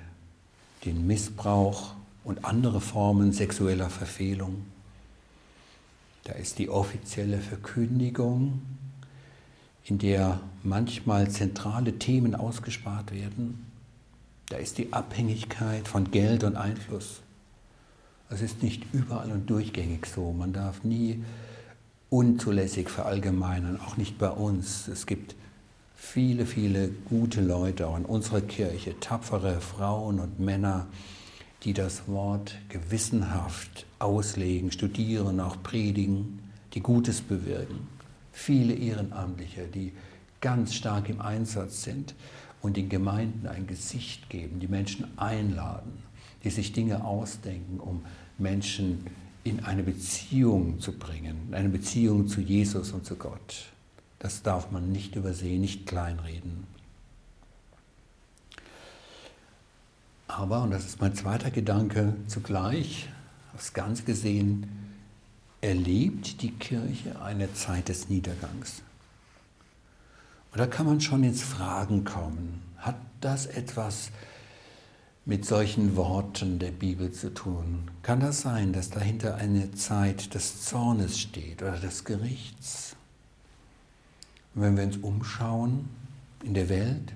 den 0.85 1.09
Missbrauch 1.09 1.97
und 2.25 2.45
andere 2.45 2.81
Formen 2.81 3.33
sexueller 3.33 3.91
Verfehlung. 3.91 4.67
Da 6.25 6.35
ist 6.35 6.59
die 6.59 6.69
offizielle 6.69 7.39
Verkündigung 7.39 8.63
in 9.85 9.99
der 9.99 10.41
manchmal 10.63 11.29
zentrale 11.29 11.99
Themen 11.99 12.35
ausgespart 12.35 13.13
werden. 13.13 13.67
Da 14.49 14.57
ist 14.57 14.79
die 14.79 14.93
Abhängigkeit 14.93 15.89
von 15.89 16.11
Geld 16.11 16.45
und 16.45 16.57
Einfluss. 16.57 17.21
Es 18.31 18.41
ist 18.41 18.63
nicht 18.63 18.85
überall 18.93 19.31
und 19.33 19.51
durchgängig 19.51 20.07
so. 20.07 20.33
Man 20.33 20.53
darf 20.53 20.85
nie 20.85 21.25
unzulässig 22.11 22.89
verallgemeinern, 22.89 23.81
auch 23.81 23.97
nicht 23.97 24.19
bei 24.19 24.31
uns. 24.31 24.87
Es 24.89 25.07
gibt 25.07 25.35
viele, 25.97 26.47
viele 26.47 26.89
gute 26.89 27.41
Leute 27.41 27.89
auch 27.89 27.97
in 27.97 28.05
unserer 28.05 28.41
Kirche, 28.41 28.99
tapfere 29.01 29.61
Frauen 29.61 30.21
und 30.21 30.39
Männer, 30.39 30.87
die 31.63 31.73
das 31.73 32.09
Wort 32.09 32.57
gewissenhaft 32.69 33.87
auslegen, 33.99 34.73
studieren, 34.73 35.41
auch 35.41 35.63
predigen, 35.63 36.41
die 36.75 36.81
Gutes 36.81 37.21
bewirken 37.21 37.89
viele 38.33 38.75
Ehrenamtliche, 38.75 39.69
die 39.69 39.93
ganz 40.41 40.75
stark 40.75 41.09
im 41.09 41.21
Einsatz 41.21 41.85
sind 41.85 42.15
und 42.63 42.77
den 42.77 42.89
Gemeinden 42.89 43.47
ein 43.47 43.67
Gesicht 43.67 44.29
geben, 44.31 44.59
die 44.59 44.69
Menschen 44.69 45.07
einladen, 45.19 45.93
die 46.43 46.51
sich 46.51 46.73
Dinge 46.73 47.05
ausdenken, 47.05 47.79
um 47.79 48.03
Menschen 48.39 49.07
in 49.45 49.61
eine 49.61 49.83
Beziehung 49.83 50.81
zu 50.81 50.93
bringen, 50.93 51.49
in 51.49 51.55
eine 51.55 51.69
Beziehung 51.69 52.27
zu 52.27 52.41
Jesus 52.41 52.93
und 52.93 53.05
zu 53.05 53.17
Gott. 53.17 53.67
Das 54.19 54.43
darf 54.43 54.71
man 54.71 54.91
nicht 54.91 55.17
übersehen, 55.17 55.61
nicht 55.61 55.87
kleinreden. 55.87 56.67
Aber, 60.29 60.63
und 60.63 60.71
das 60.71 60.85
ist 60.85 61.01
mein 61.01 61.15
zweiter 61.15 61.51
Gedanke, 61.51 62.15
zugleich, 62.27 63.09
aufs 63.55 63.73
Ganze 63.73 64.05
gesehen, 64.05 64.67
erlebt 65.61 66.43
die 66.43 66.53
Kirche 66.53 67.21
eine 67.23 67.53
Zeit 67.55 67.89
des 67.89 68.09
Niedergangs. 68.09 68.83
Und 70.53 70.59
da 70.59 70.67
kann 70.67 70.87
man 70.87 71.01
schon 71.01 71.23
ins 71.23 71.43
Fragen 71.43 72.05
kommen. 72.05 72.63
Hat 72.77 72.97
das 73.21 73.47
etwas 73.47 74.11
mit 75.25 75.47
solchen 75.47 75.97
Worten 75.97 76.59
der 76.59 76.73
Bibel 76.73 77.13
zu 77.13 77.33
tun? 77.33 77.91
Kann 78.03 78.21
das 78.21 78.43
sein, 78.43 78.73
dass 78.73 78.91
dahinter 78.91 79.37
eine 79.37 79.73
Zeit 79.73 80.35
des 80.35 80.63
Zornes 80.63 81.19
steht 81.19 81.63
oder 81.63 81.79
des 81.79 82.05
Gerichts? 82.05 82.97
Und 84.55 84.63
wenn 84.63 84.77
wir 84.77 84.85
uns 84.85 84.97
umschauen 84.99 85.89
in 86.43 86.55
der 86.55 86.69
Welt, 86.69 87.13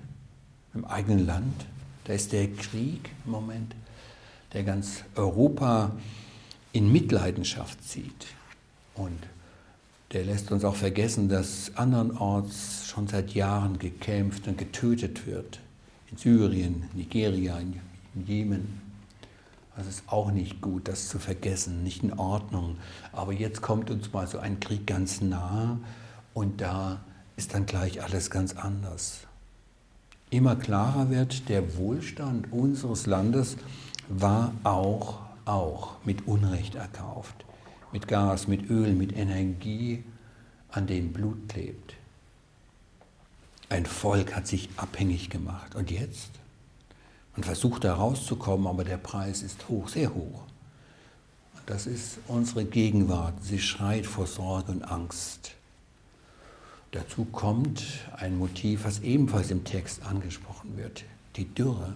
im 0.73 0.85
eigenen 0.85 1.25
Land, 1.25 1.65
da 2.07 2.13
ist 2.13 2.31
der 2.31 2.47
Krieg 2.47 3.09
im 3.25 3.31
Moment, 3.31 3.75
der 4.53 4.63
ganz 4.63 5.03
Europa 5.15 5.91
in 6.71 6.89
Mitleidenschaft 6.89 7.83
zieht. 7.83 8.27
Und 8.95 9.19
der 10.13 10.23
lässt 10.23 10.51
uns 10.53 10.63
auch 10.63 10.75
vergessen, 10.75 11.27
dass 11.27 11.73
andernorts 11.75 12.87
schon 12.87 13.07
seit 13.07 13.31
Jahren 13.31 13.77
gekämpft 13.77 14.47
und 14.47 14.57
getötet 14.57 15.27
wird. 15.27 15.59
In 16.09 16.17
Syrien, 16.17 16.85
Nigeria, 16.93 17.59
in 17.59 17.81
Jemen. 18.25 18.81
Das 19.75 19.85
ist 19.85 20.03
auch 20.07 20.31
nicht 20.31 20.61
gut, 20.61 20.87
das 20.87 21.09
zu 21.09 21.19
vergessen, 21.19 21.83
nicht 21.83 22.03
in 22.03 22.13
Ordnung. 22.13 22.77
Aber 23.11 23.33
jetzt 23.33 23.61
kommt 23.61 23.91
uns 23.91 24.13
mal 24.13 24.27
so 24.27 24.39
ein 24.39 24.61
Krieg 24.61 24.87
ganz 24.87 25.19
nah 25.19 25.77
und 26.33 26.61
da 26.61 27.01
ist 27.35 27.53
dann 27.53 27.65
gleich 27.65 28.01
alles 28.01 28.31
ganz 28.31 28.55
anders. 28.55 29.26
Immer 30.29 30.55
klarer 30.55 31.09
wird, 31.09 31.49
der 31.49 31.77
Wohlstand 31.77 32.51
unseres 32.51 33.05
Landes 33.05 33.57
war 34.09 34.53
auch, 34.63 35.19
auch 35.45 35.95
mit 36.03 36.27
Unrecht 36.27 36.75
erkauft 36.75 37.45
mit 37.91 38.07
Gas, 38.07 38.47
mit 38.47 38.69
Öl, 38.69 38.93
mit 38.93 39.15
Energie, 39.15 40.03
an 40.69 40.87
denen 40.87 41.13
Blut 41.13 41.49
klebt. 41.49 41.95
Ein 43.69 43.85
Volk 43.85 44.35
hat 44.35 44.47
sich 44.47 44.69
abhängig 44.77 45.29
gemacht. 45.29 45.75
Und 45.75 45.91
jetzt? 45.91 46.29
Man 47.35 47.43
versucht 47.43 47.83
da 47.83 47.95
rauszukommen, 47.95 48.67
aber 48.67 48.83
der 48.83 48.97
Preis 48.97 49.41
ist 49.41 49.67
hoch, 49.69 49.87
sehr 49.89 50.13
hoch. 50.13 50.43
Und 51.55 51.63
das 51.67 51.85
ist 51.85 52.19
unsere 52.27 52.65
Gegenwart. 52.65 53.43
Sie 53.43 53.59
schreit 53.59 54.05
vor 54.05 54.27
Sorge 54.27 54.71
und 54.71 54.83
Angst. 54.83 55.51
Dazu 56.97 57.25
kommt 57.25 57.83
ein 58.15 58.39
Motiv, 58.39 58.83
was 58.83 59.01
ebenfalls 59.01 59.51
im 59.51 59.63
Text 59.63 60.01
angesprochen 60.01 60.77
wird, 60.77 61.03
die 61.35 61.45
Dürre. 61.45 61.93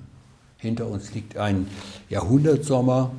Hinter 0.60 0.86
uns 0.86 1.16
liegt 1.16 1.38
ein 1.38 1.68
Jahrhundertsommer, 2.08 3.12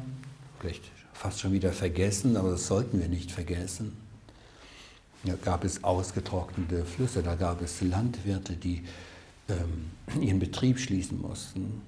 vielleicht 0.60 0.84
fast 1.12 1.40
schon 1.40 1.50
wieder 1.50 1.72
vergessen, 1.72 2.36
aber 2.36 2.52
das 2.52 2.68
sollten 2.68 3.00
wir 3.00 3.08
nicht 3.08 3.32
vergessen. 3.32 3.96
Da 5.24 5.34
gab 5.34 5.64
es 5.64 5.82
ausgetrocknete 5.82 6.84
Flüsse, 6.84 7.20
da 7.20 7.34
gab 7.34 7.60
es 7.62 7.80
Landwirte, 7.80 8.52
die 8.52 8.84
ähm, 9.48 9.90
ihren 10.20 10.38
Betrieb 10.38 10.78
schließen 10.78 11.20
mussten. 11.20 11.82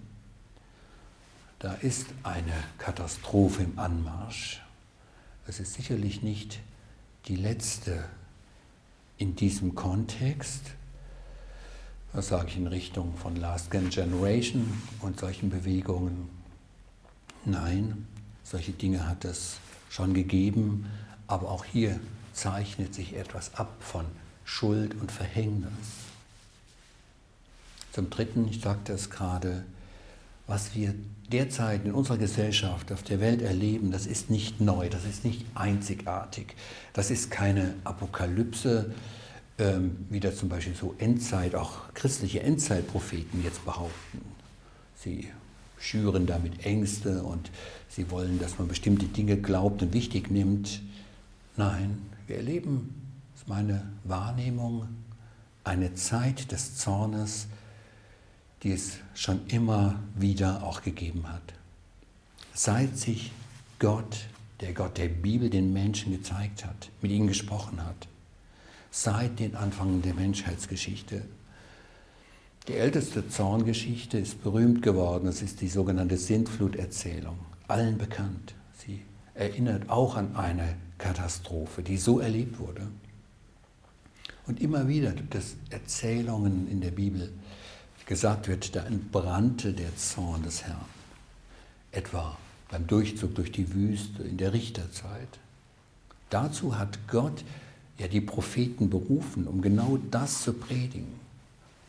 Da 1.60 1.74
ist 1.74 2.06
eine 2.24 2.64
Katastrophe 2.78 3.62
im 3.62 3.78
Anmarsch. 3.78 4.60
Es 5.46 5.60
ist 5.60 5.74
sicherlich 5.74 6.24
nicht 6.24 6.58
die 7.26 7.36
letzte 7.36 8.02
in 9.18 9.36
diesem 9.36 9.74
Kontext. 9.74 10.62
Was 12.12 12.28
sage 12.28 12.48
ich 12.48 12.56
in 12.56 12.66
Richtung 12.66 13.16
von 13.16 13.36
Last 13.36 13.70
Generation 13.70 14.80
und 15.00 15.18
solchen 15.18 15.50
Bewegungen? 15.50 16.28
Nein, 17.44 18.06
solche 18.42 18.72
Dinge 18.72 19.08
hat 19.08 19.24
es 19.24 19.58
schon 19.90 20.14
gegeben, 20.14 20.86
aber 21.26 21.50
auch 21.50 21.64
hier 21.64 21.98
zeichnet 22.32 22.94
sich 22.94 23.14
etwas 23.16 23.54
ab 23.54 23.72
von 23.80 24.04
Schuld 24.44 24.94
und 25.00 25.10
Verhängnis. 25.10 25.70
Zum 27.92 28.10
Dritten, 28.10 28.48
ich 28.48 28.60
sagte 28.60 28.92
es 28.92 29.10
gerade, 29.10 29.64
was 30.46 30.74
wir 30.74 30.94
derzeit 31.32 31.84
in 31.84 31.92
unserer 31.92 32.18
Gesellschaft 32.18 32.92
auf 32.92 33.02
der 33.02 33.20
Welt 33.20 33.42
erleben, 33.42 33.90
das 33.90 34.06
ist 34.06 34.30
nicht 34.30 34.60
neu, 34.60 34.88
das 34.88 35.04
ist 35.04 35.24
nicht 35.24 35.46
einzigartig, 35.54 36.54
das 36.92 37.10
ist 37.10 37.30
keine 37.30 37.74
Apokalypse, 37.84 38.92
ähm, 39.58 40.06
wie 40.10 40.20
das 40.20 40.36
zum 40.36 40.48
Beispiel 40.48 40.74
so 40.74 40.94
Endzeit, 40.98 41.54
auch 41.54 41.92
christliche 41.94 42.40
Endzeitpropheten 42.40 43.42
jetzt 43.42 43.64
behaupten. 43.64 44.20
Sie 44.96 45.28
schüren 45.78 46.26
damit 46.26 46.64
Ängste 46.64 47.22
und 47.22 47.50
sie 47.88 48.10
wollen, 48.10 48.38
dass 48.38 48.58
man 48.58 48.68
bestimmte 48.68 49.06
Dinge 49.06 49.36
glaubt 49.36 49.82
und 49.82 49.92
wichtig 49.92 50.30
nimmt. 50.30 50.82
Nein, 51.56 51.98
wir 52.26 52.36
erleben, 52.36 52.94
das 53.32 53.42
ist 53.42 53.48
meine 53.48 53.82
Wahrnehmung, 54.04 54.88
eine 55.62 55.94
Zeit 55.94 56.52
des 56.52 56.76
Zornes, 56.76 57.46
die 58.64 58.72
es 58.72 58.96
schon 59.14 59.46
immer 59.48 60.02
wieder 60.16 60.62
auch 60.64 60.82
gegeben 60.82 61.30
hat. 61.30 61.42
Seit 62.54 62.96
sich 62.96 63.30
Gott, 63.78 64.26
der 64.60 64.72
Gott 64.72 64.96
der 64.96 65.08
Bibel, 65.08 65.50
den 65.50 65.72
Menschen 65.72 66.12
gezeigt 66.12 66.64
hat, 66.64 66.90
mit 67.02 67.10
ihnen 67.10 67.26
gesprochen 67.26 67.84
hat, 67.84 68.08
seit 68.90 69.38
den 69.38 69.54
Anfang 69.54 70.00
der 70.00 70.14
Menschheitsgeschichte. 70.14 71.22
Die 72.66 72.74
älteste 72.74 73.28
Zorngeschichte 73.28 74.16
ist 74.16 74.42
berühmt 74.42 74.80
geworden, 74.80 75.28
es 75.28 75.42
ist 75.42 75.60
die 75.60 75.68
sogenannte 75.68 76.16
Sintfluterzählung, 76.16 77.38
allen 77.68 77.98
bekannt. 77.98 78.54
Sie 78.78 79.02
erinnert 79.34 79.90
auch 79.90 80.16
an 80.16 80.36
eine 80.36 80.76
Katastrophe, 80.96 81.82
die 81.82 81.98
so 81.98 82.18
erlebt 82.18 82.58
wurde. 82.58 82.88
Und 84.46 84.60
immer 84.60 84.88
wieder 84.88 85.12
gibt 85.12 85.34
es 85.34 85.56
Erzählungen 85.68 86.70
in 86.70 86.80
der 86.80 86.90
Bibel, 86.90 87.32
gesagt 88.06 88.48
wird, 88.48 88.76
da 88.76 88.84
entbrannte 88.84 89.72
der 89.72 89.96
Zorn 89.96 90.42
des 90.42 90.64
Herrn. 90.64 90.84
Etwa 91.92 92.36
beim 92.70 92.86
Durchzug 92.86 93.34
durch 93.34 93.52
die 93.52 93.72
Wüste 93.72 94.22
in 94.22 94.36
der 94.36 94.52
Richterzeit. 94.52 95.28
Dazu 96.30 96.78
hat 96.78 96.98
Gott 97.08 97.44
ja 97.98 98.08
die 98.08 98.20
Propheten 98.20 98.90
berufen, 98.90 99.46
um 99.46 99.62
genau 99.62 99.98
das 100.10 100.42
zu 100.42 100.52
predigen. 100.52 101.24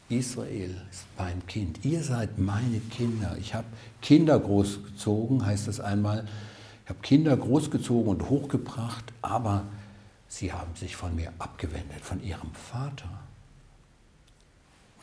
Israel 0.09 0.75
ist 0.91 1.05
mein 1.17 1.45
Kind. 1.47 1.83
Ihr 1.83 2.03
seid 2.03 2.37
meine 2.37 2.79
Kinder. 2.79 3.35
Ich 3.39 3.55
habe 3.55 3.65
Kinder 4.01 4.39
großgezogen, 4.39 5.43
heißt 5.43 5.67
es 5.67 5.79
einmal. 5.79 6.27
Ich 6.83 6.89
habe 6.89 6.99
Kinder 7.01 7.35
großgezogen 7.35 8.07
und 8.07 8.29
hochgebracht, 8.29 9.05
aber 9.23 9.63
sie 10.27 10.53
haben 10.53 10.75
sich 10.75 10.95
von 10.95 11.15
mir 11.15 11.33
abgewendet, 11.39 12.01
von 12.01 12.23
ihrem 12.23 12.51
Vater. 12.53 13.09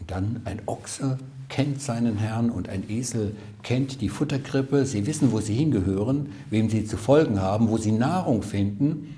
Und 0.02 0.10
dann 0.10 0.40
ein 0.46 0.60
Ochse 0.66 1.16
kennt 1.48 1.80
seinen 1.80 2.16
Herrn 2.16 2.50
und 2.50 2.68
ein 2.68 2.90
Esel 2.90 3.36
kennt 3.62 4.00
die 4.00 4.08
Futterkrippe. 4.08 4.84
Sie 4.84 5.06
wissen, 5.06 5.30
wo 5.30 5.38
sie 5.38 5.54
hingehören, 5.54 6.32
wem 6.50 6.68
sie 6.68 6.84
zu 6.84 6.96
folgen 6.96 7.40
haben, 7.40 7.68
wo 7.68 7.78
sie 7.78 7.92
Nahrung 7.92 8.42
finden. 8.42 9.14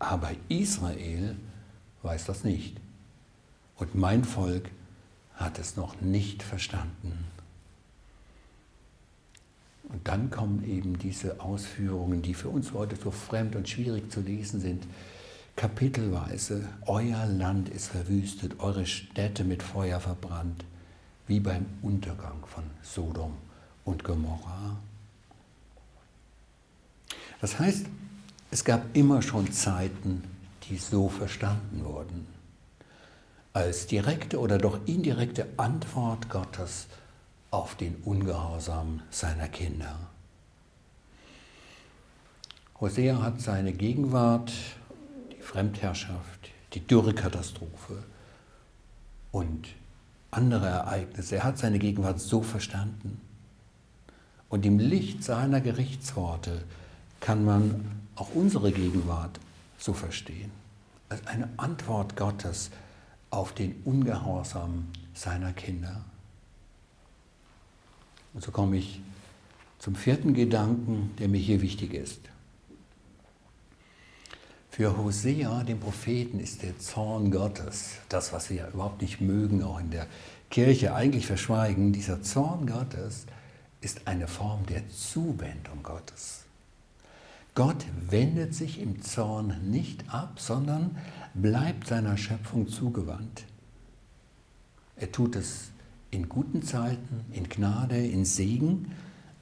Aber 0.00 0.32
Israel 0.48 1.36
weiß 2.02 2.24
das 2.24 2.42
nicht. 2.42 2.76
Und 3.76 3.94
mein 3.94 4.24
Volk 4.24 4.68
hat 5.36 5.60
es 5.60 5.76
noch 5.76 6.00
nicht 6.00 6.42
verstanden. 6.42 7.12
Und 9.84 10.08
dann 10.08 10.32
kommen 10.32 10.68
eben 10.68 10.98
diese 10.98 11.40
Ausführungen, 11.40 12.20
die 12.20 12.34
für 12.34 12.48
uns 12.48 12.72
heute 12.72 12.96
so 12.96 13.12
fremd 13.12 13.54
und 13.54 13.68
schwierig 13.68 14.10
zu 14.10 14.22
lesen 14.22 14.58
sind 14.58 14.82
kapitelweise, 15.56 16.68
euer 16.86 17.26
Land 17.26 17.70
ist 17.70 17.88
verwüstet, 17.88 18.60
eure 18.60 18.84
Städte 18.84 19.42
mit 19.42 19.62
Feuer 19.62 20.00
verbrannt, 20.00 20.64
wie 21.26 21.40
beim 21.40 21.66
Untergang 21.82 22.44
von 22.46 22.64
Sodom 22.82 23.32
und 23.84 24.04
Gomorra. 24.04 24.76
Das 27.40 27.58
heißt, 27.58 27.86
es 28.50 28.64
gab 28.64 28.94
immer 28.94 29.22
schon 29.22 29.50
Zeiten, 29.50 30.22
die 30.64 30.76
so 30.76 31.08
verstanden 31.08 31.84
wurden, 31.84 32.26
als 33.52 33.86
direkte 33.86 34.38
oder 34.38 34.58
doch 34.58 34.78
indirekte 34.86 35.46
Antwort 35.56 36.28
Gottes 36.28 36.86
auf 37.50 37.74
den 37.74 37.96
Ungehorsam 38.04 39.02
seiner 39.10 39.48
Kinder. 39.48 39.98
Hosea 42.78 43.22
hat 43.22 43.40
seine 43.40 43.72
Gegenwart 43.72 44.52
Fremdherrschaft, 45.46 46.50
die 46.74 46.80
Dürrekatastrophe 46.80 48.02
und 49.30 49.68
andere 50.30 50.66
Ereignisse. 50.66 51.36
Er 51.36 51.44
hat 51.44 51.58
seine 51.58 51.78
Gegenwart 51.78 52.20
so 52.20 52.42
verstanden. 52.42 53.20
Und 54.48 54.66
im 54.66 54.78
Licht 54.78 55.24
seiner 55.24 55.60
Gerichtsworte 55.60 56.64
kann 57.20 57.44
man 57.44 57.92
auch 58.16 58.34
unsere 58.34 58.72
Gegenwart 58.72 59.40
so 59.78 59.92
verstehen, 59.92 60.50
als 61.08 61.26
eine 61.26 61.48
Antwort 61.56 62.16
Gottes 62.16 62.70
auf 63.30 63.52
den 63.52 63.80
Ungehorsam 63.84 64.88
seiner 65.14 65.52
Kinder. 65.52 66.04
Und 68.34 68.42
so 68.42 68.50
komme 68.50 68.76
ich 68.76 69.00
zum 69.78 69.94
vierten 69.94 70.34
Gedanken, 70.34 71.14
der 71.18 71.28
mir 71.28 71.40
hier 71.40 71.62
wichtig 71.62 71.94
ist. 71.94 72.20
Für 74.76 74.94
Hosea, 74.98 75.62
den 75.64 75.80
Propheten, 75.80 76.38
ist 76.38 76.62
der 76.62 76.78
Zorn 76.78 77.30
Gottes, 77.30 77.92
das, 78.10 78.34
was 78.34 78.50
wir 78.50 78.56
ja 78.58 78.68
überhaupt 78.68 79.00
nicht 79.00 79.22
mögen, 79.22 79.62
auch 79.62 79.80
in 79.80 79.88
der 79.88 80.06
Kirche 80.50 80.94
eigentlich 80.94 81.26
verschweigen, 81.26 81.94
dieser 81.94 82.20
Zorn 82.20 82.66
Gottes 82.66 83.24
ist 83.80 84.06
eine 84.06 84.28
Form 84.28 84.66
der 84.66 84.86
Zuwendung 84.90 85.82
Gottes. 85.82 86.44
Gott 87.54 87.86
wendet 88.10 88.54
sich 88.54 88.78
im 88.78 89.00
Zorn 89.00 89.56
nicht 89.70 90.12
ab, 90.12 90.34
sondern 90.40 90.98
bleibt 91.32 91.86
seiner 91.86 92.18
Schöpfung 92.18 92.68
zugewandt. 92.68 93.46
Er 94.96 95.10
tut 95.10 95.36
es 95.36 95.70
in 96.10 96.28
guten 96.28 96.60
Zeiten, 96.60 97.24
in 97.32 97.48
Gnade, 97.48 98.06
in 98.06 98.26
Segen, 98.26 98.92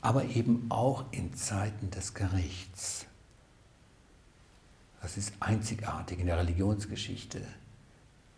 aber 0.01 0.27
eben 0.27 0.67
auch 0.69 1.07
in 1.11 1.35
Zeiten 1.35 1.91
des 1.91 2.15
Gerichts. 2.15 3.07
Das 5.05 5.19
ist 5.19 5.35
einzigartig 5.39 6.19
in 6.19 6.29
der 6.29 6.39
Religionsgeschichte. 6.39 7.43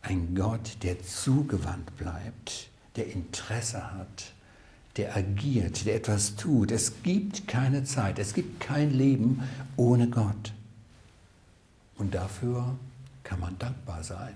Ein 0.02 0.35
Gott, 0.35 0.79
der 0.83 1.00
zugewandt 1.00 1.96
bleibt, 1.96 2.70
der 2.96 3.07
Interesse 3.07 3.92
hat, 3.92 4.33
der 4.96 5.16
agiert, 5.16 5.87
der 5.87 5.94
etwas 5.94 6.35
tut. 6.35 6.72
Es 6.72 7.05
gibt 7.05 7.46
keine 7.46 7.85
Zeit, 7.85 8.18
es 8.18 8.35
gibt 8.35 8.59
kein 8.59 8.90
Leben 8.90 9.44
ohne 9.76 10.09
Gott. 10.09 10.52
Und 11.98 12.16
dafür 12.16 12.76
kann 13.22 13.38
man 13.38 13.57
dankbar 13.61 14.02
sein. 14.02 14.35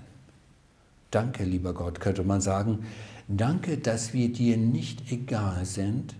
Danke, 1.10 1.42
lieber 1.42 1.74
Gott, 1.74 1.98
könnte 1.98 2.22
man 2.22 2.40
sagen. 2.40 2.86
Danke, 3.26 3.76
dass 3.76 4.12
wir 4.12 4.32
dir 4.32 4.56
nicht 4.56 5.10
egal 5.10 5.64
sind, 5.64 6.14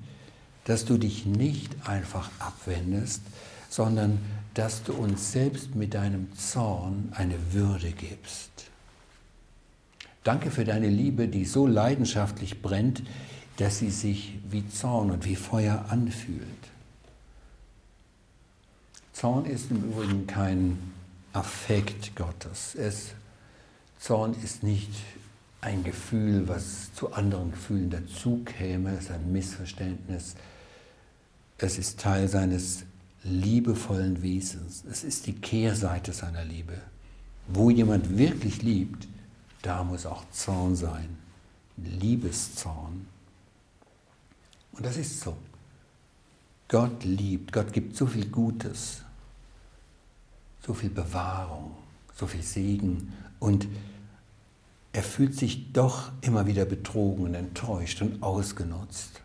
dass 0.64 0.84
du 0.84 0.98
dich 0.98 1.24
nicht 1.24 1.86
einfach 1.86 2.28
abwendest, 2.40 3.22
sondern 3.68 4.18
dass 4.54 4.82
du 4.82 4.92
uns 4.92 5.32
selbst 5.32 5.74
mit 5.74 5.94
deinem 5.94 6.34
Zorn 6.36 7.12
eine 7.14 7.52
Würde 7.52 7.92
gibst. 7.92 8.50
Danke 10.24 10.50
für 10.50 10.64
deine 10.64 10.88
Liebe, 10.88 11.28
die 11.28 11.44
so 11.44 11.66
leidenschaftlich 11.66 12.60
brennt, 12.60 13.02
dass 13.56 13.78
sie 13.78 13.90
sich 13.90 14.38
wie 14.50 14.68
Zorn 14.68 15.10
und 15.10 15.24
wie 15.24 15.36
Feuer 15.36 15.86
anfühlt. 15.88 16.46
Zorn 19.12 19.44
ist 19.44 19.70
im 19.70 19.84
Übrigen 19.84 20.26
kein 20.26 20.78
Affekt 21.32 22.16
Gottes. 22.16 22.74
Es, 22.74 23.10
Zorn 23.98 24.34
ist 24.42 24.62
nicht 24.62 24.90
ein 25.60 25.84
Gefühl, 25.84 26.48
was 26.48 26.92
zu 26.94 27.12
anderen 27.12 27.50
Gefühlen 27.50 27.90
dazukäme, 27.90 28.94
es 28.94 29.04
ist 29.04 29.10
ein 29.10 29.30
Missverständnis. 29.30 30.34
Es 31.58 31.78
ist 31.78 32.00
Teil 32.00 32.28
seines 32.28 32.84
liebevollen 33.22 34.22
Wesens. 34.22 34.84
Es 34.90 35.04
ist 35.04 35.26
die 35.26 35.34
Kehrseite 35.34 36.12
seiner 36.12 36.44
Liebe. 36.44 36.80
Wo 37.48 37.70
jemand 37.70 38.16
wirklich 38.16 38.62
liebt, 38.62 39.08
da 39.62 39.84
muss 39.84 40.06
auch 40.06 40.24
Zorn 40.30 40.76
sein. 40.76 41.18
Liebeszorn. 41.76 43.06
Und 44.72 44.86
das 44.86 44.96
ist 44.96 45.20
so. 45.20 45.36
Gott 46.68 47.04
liebt, 47.04 47.52
Gott 47.52 47.72
gibt 47.72 47.96
so 47.96 48.06
viel 48.06 48.26
Gutes, 48.26 49.02
so 50.64 50.72
viel 50.72 50.90
Bewahrung, 50.90 51.72
so 52.14 52.26
viel 52.26 52.42
Segen 52.42 53.12
und 53.40 53.66
er 54.92 55.02
fühlt 55.02 55.36
sich 55.36 55.72
doch 55.72 56.10
immer 56.20 56.46
wieder 56.46 56.64
betrogen 56.64 57.24
und 57.24 57.34
enttäuscht 57.34 58.02
und 58.02 58.22
ausgenutzt. 58.22 59.20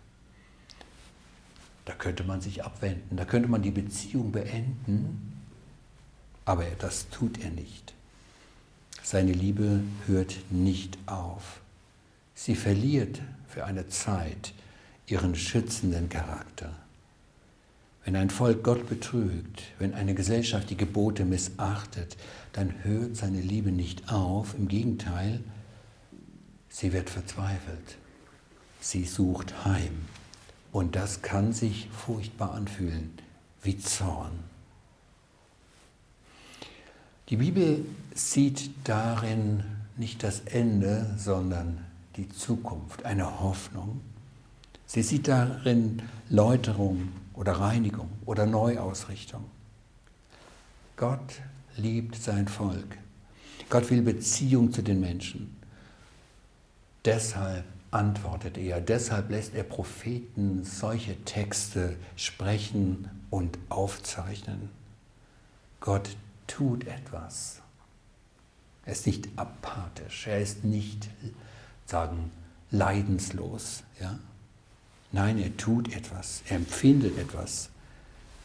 Da 1.85 1.93
könnte 1.93 2.23
man 2.23 2.41
sich 2.41 2.63
abwenden, 2.63 3.15
da 3.15 3.25
könnte 3.25 3.47
man 3.47 3.61
die 3.61 3.71
Beziehung 3.71 4.31
beenden, 4.31 5.33
aber 6.43 6.65
das 6.79 7.09
tut 7.09 7.43
er 7.43 7.51
nicht. 7.51 7.93
Seine 9.03 9.33
Liebe 9.33 9.81
hört 10.07 10.35
nicht 10.49 10.97
auf. 11.05 11.61
Sie 12.33 12.55
verliert 12.55 13.21
für 13.47 13.65
eine 13.65 13.87
Zeit 13.87 14.53
ihren 15.05 15.35
schützenden 15.35 16.09
Charakter. 16.09 16.75
Wenn 18.03 18.15
ein 18.15 18.31
Volk 18.31 18.63
Gott 18.63 18.89
betrügt, 18.89 19.63
wenn 19.77 19.93
eine 19.93 20.15
Gesellschaft 20.15 20.69
die 20.71 20.77
Gebote 20.77 21.23
missachtet, 21.23 22.17
dann 22.53 22.83
hört 22.83 23.15
seine 23.15 23.41
Liebe 23.41 23.71
nicht 23.71 24.11
auf. 24.11 24.55
Im 24.57 24.67
Gegenteil, 24.67 25.43
sie 26.69 26.93
wird 26.93 27.09
verzweifelt. 27.09 27.97
Sie 28.79 29.05
sucht 29.05 29.65
Heim 29.65 30.05
Und 30.75 30.97
das 30.97 31.21
kann 31.21 31.53
sich 31.53 31.87
furchtbar 31.89 32.53
anfühlen, 32.53 33.13
wie 33.61 33.77
Zorn. 33.79 34.33
Die 37.29 37.37
Bibel 37.37 37.85
sieht 38.13 38.71
darin 38.83 39.63
nicht 39.95 40.21
das 40.21 40.41
Ende, 40.41 41.15
sondern 41.17 41.85
die 42.17 42.27
Zukunft, 42.27 43.05
eine 43.05 43.39
Hoffnung. 43.39 44.01
Sie 44.85 45.01
sieht 45.01 45.29
darin 45.29 46.01
Läuterung 46.29 47.07
oder 47.35 47.53
Reinigung 47.53 48.09
oder 48.25 48.45
Neuausrichtung. 48.45 49.45
Gott 50.97 51.39
liebt 51.77 52.17
sein 52.17 52.49
Volk. 52.49 52.97
Gott 53.69 53.89
will 53.89 54.01
Beziehung 54.01 54.73
zu 54.73 54.81
den 54.81 54.99
Menschen. 54.99 55.55
Deshalb 57.05 57.63
antwortet 57.95 58.57
er, 58.57 58.81
deshalb 58.81 59.31
lässt 59.31 59.55
er 59.55 59.63
Propheten 59.63 60.65
solche 60.65 61.15
Texte 61.23 61.95
sprechen 62.17 63.09
und 63.29 63.57
aufzeichnen. 63.69 64.69
Gott 65.79 66.17
tut 66.45 66.85
etwas. 66.85 67.61
Er 68.85 68.91
ist 68.91 69.07
nicht 69.07 69.29
apathisch, 69.37 70.27
er 70.27 70.41
ist 70.41 70.65
nicht, 70.65 71.09
sagen, 71.85 72.31
leidenslos. 72.69 73.83
Ja? 74.01 74.19
Nein, 75.11 75.37
er 75.37 75.55
tut 75.55 75.95
etwas, 75.95 76.43
er 76.49 76.57
empfindet 76.57 77.17
etwas. 77.17 77.69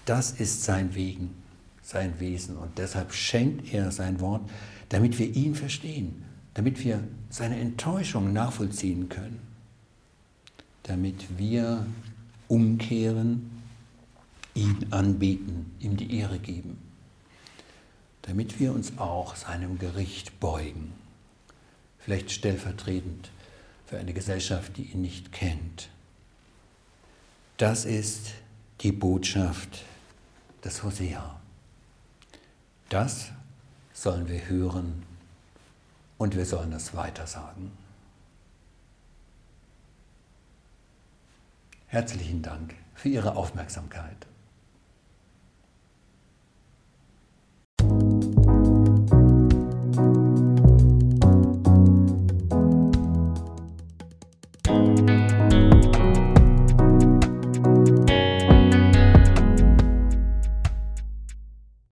Das 0.04 0.30
ist 0.30 0.62
sein 0.62 0.94
Wegen, 0.94 1.34
sein 1.82 2.20
Wesen. 2.20 2.56
Und 2.56 2.78
deshalb 2.78 3.12
schenkt 3.12 3.74
er 3.74 3.90
sein 3.90 4.20
Wort, 4.20 4.48
damit 4.90 5.18
wir 5.18 5.34
ihn 5.34 5.56
verstehen, 5.56 6.24
damit 6.54 6.82
wir 6.84 7.02
seine 7.28 7.58
Enttäuschung 7.60 8.32
nachvollziehen 8.32 9.08
können, 9.08 9.40
damit 10.82 11.38
wir 11.38 11.86
umkehren, 12.48 13.62
ihn 14.54 14.86
anbeten, 14.90 15.72
ihm 15.78 15.96
die 15.96 16.18
Ehre 16.18 16.38
geben, 16.38 16.78
damit 18.22 18.58
wir 18.58 18.72
uns 18.72 18.98
auch 18.98 19.36
seinem 19.36 19.78
Gericht 19.78 20.40
beugen, 20.40 20.92
vielleicht 21.98 22.32
stellvertretend 22.32 23.30
für 23.86 23.98
eine 23.98 24.12
Gesellschaft, 24.12 24.76
die 24.76 24.84
ihn 24.84 25.02
nicht 25.02 25.32
kennt. 25.32 25.88
Das 27.56 27.84
ist 27.84 28.32
die 28.80 28.92
Botschaft 28.92 29.84
des 30.64 30.82
Hosea. 30.82 31.38
Das 32.88 33.30
sollen 33.92 34.28
wir 34.28 34.48
hören 34.48 35.09
und 36.20 36.36
wir 36.36 36.44
sollen 36.44 36.74
es 36.74 36.94
weitersagen. 36.94 37.72
Herzlichen 41.86 42.42
Dank 42.42 42.74
für 42.94 43.08
Ihre 43.08 43.36
Aufmerksamkeit. 43.36 44.26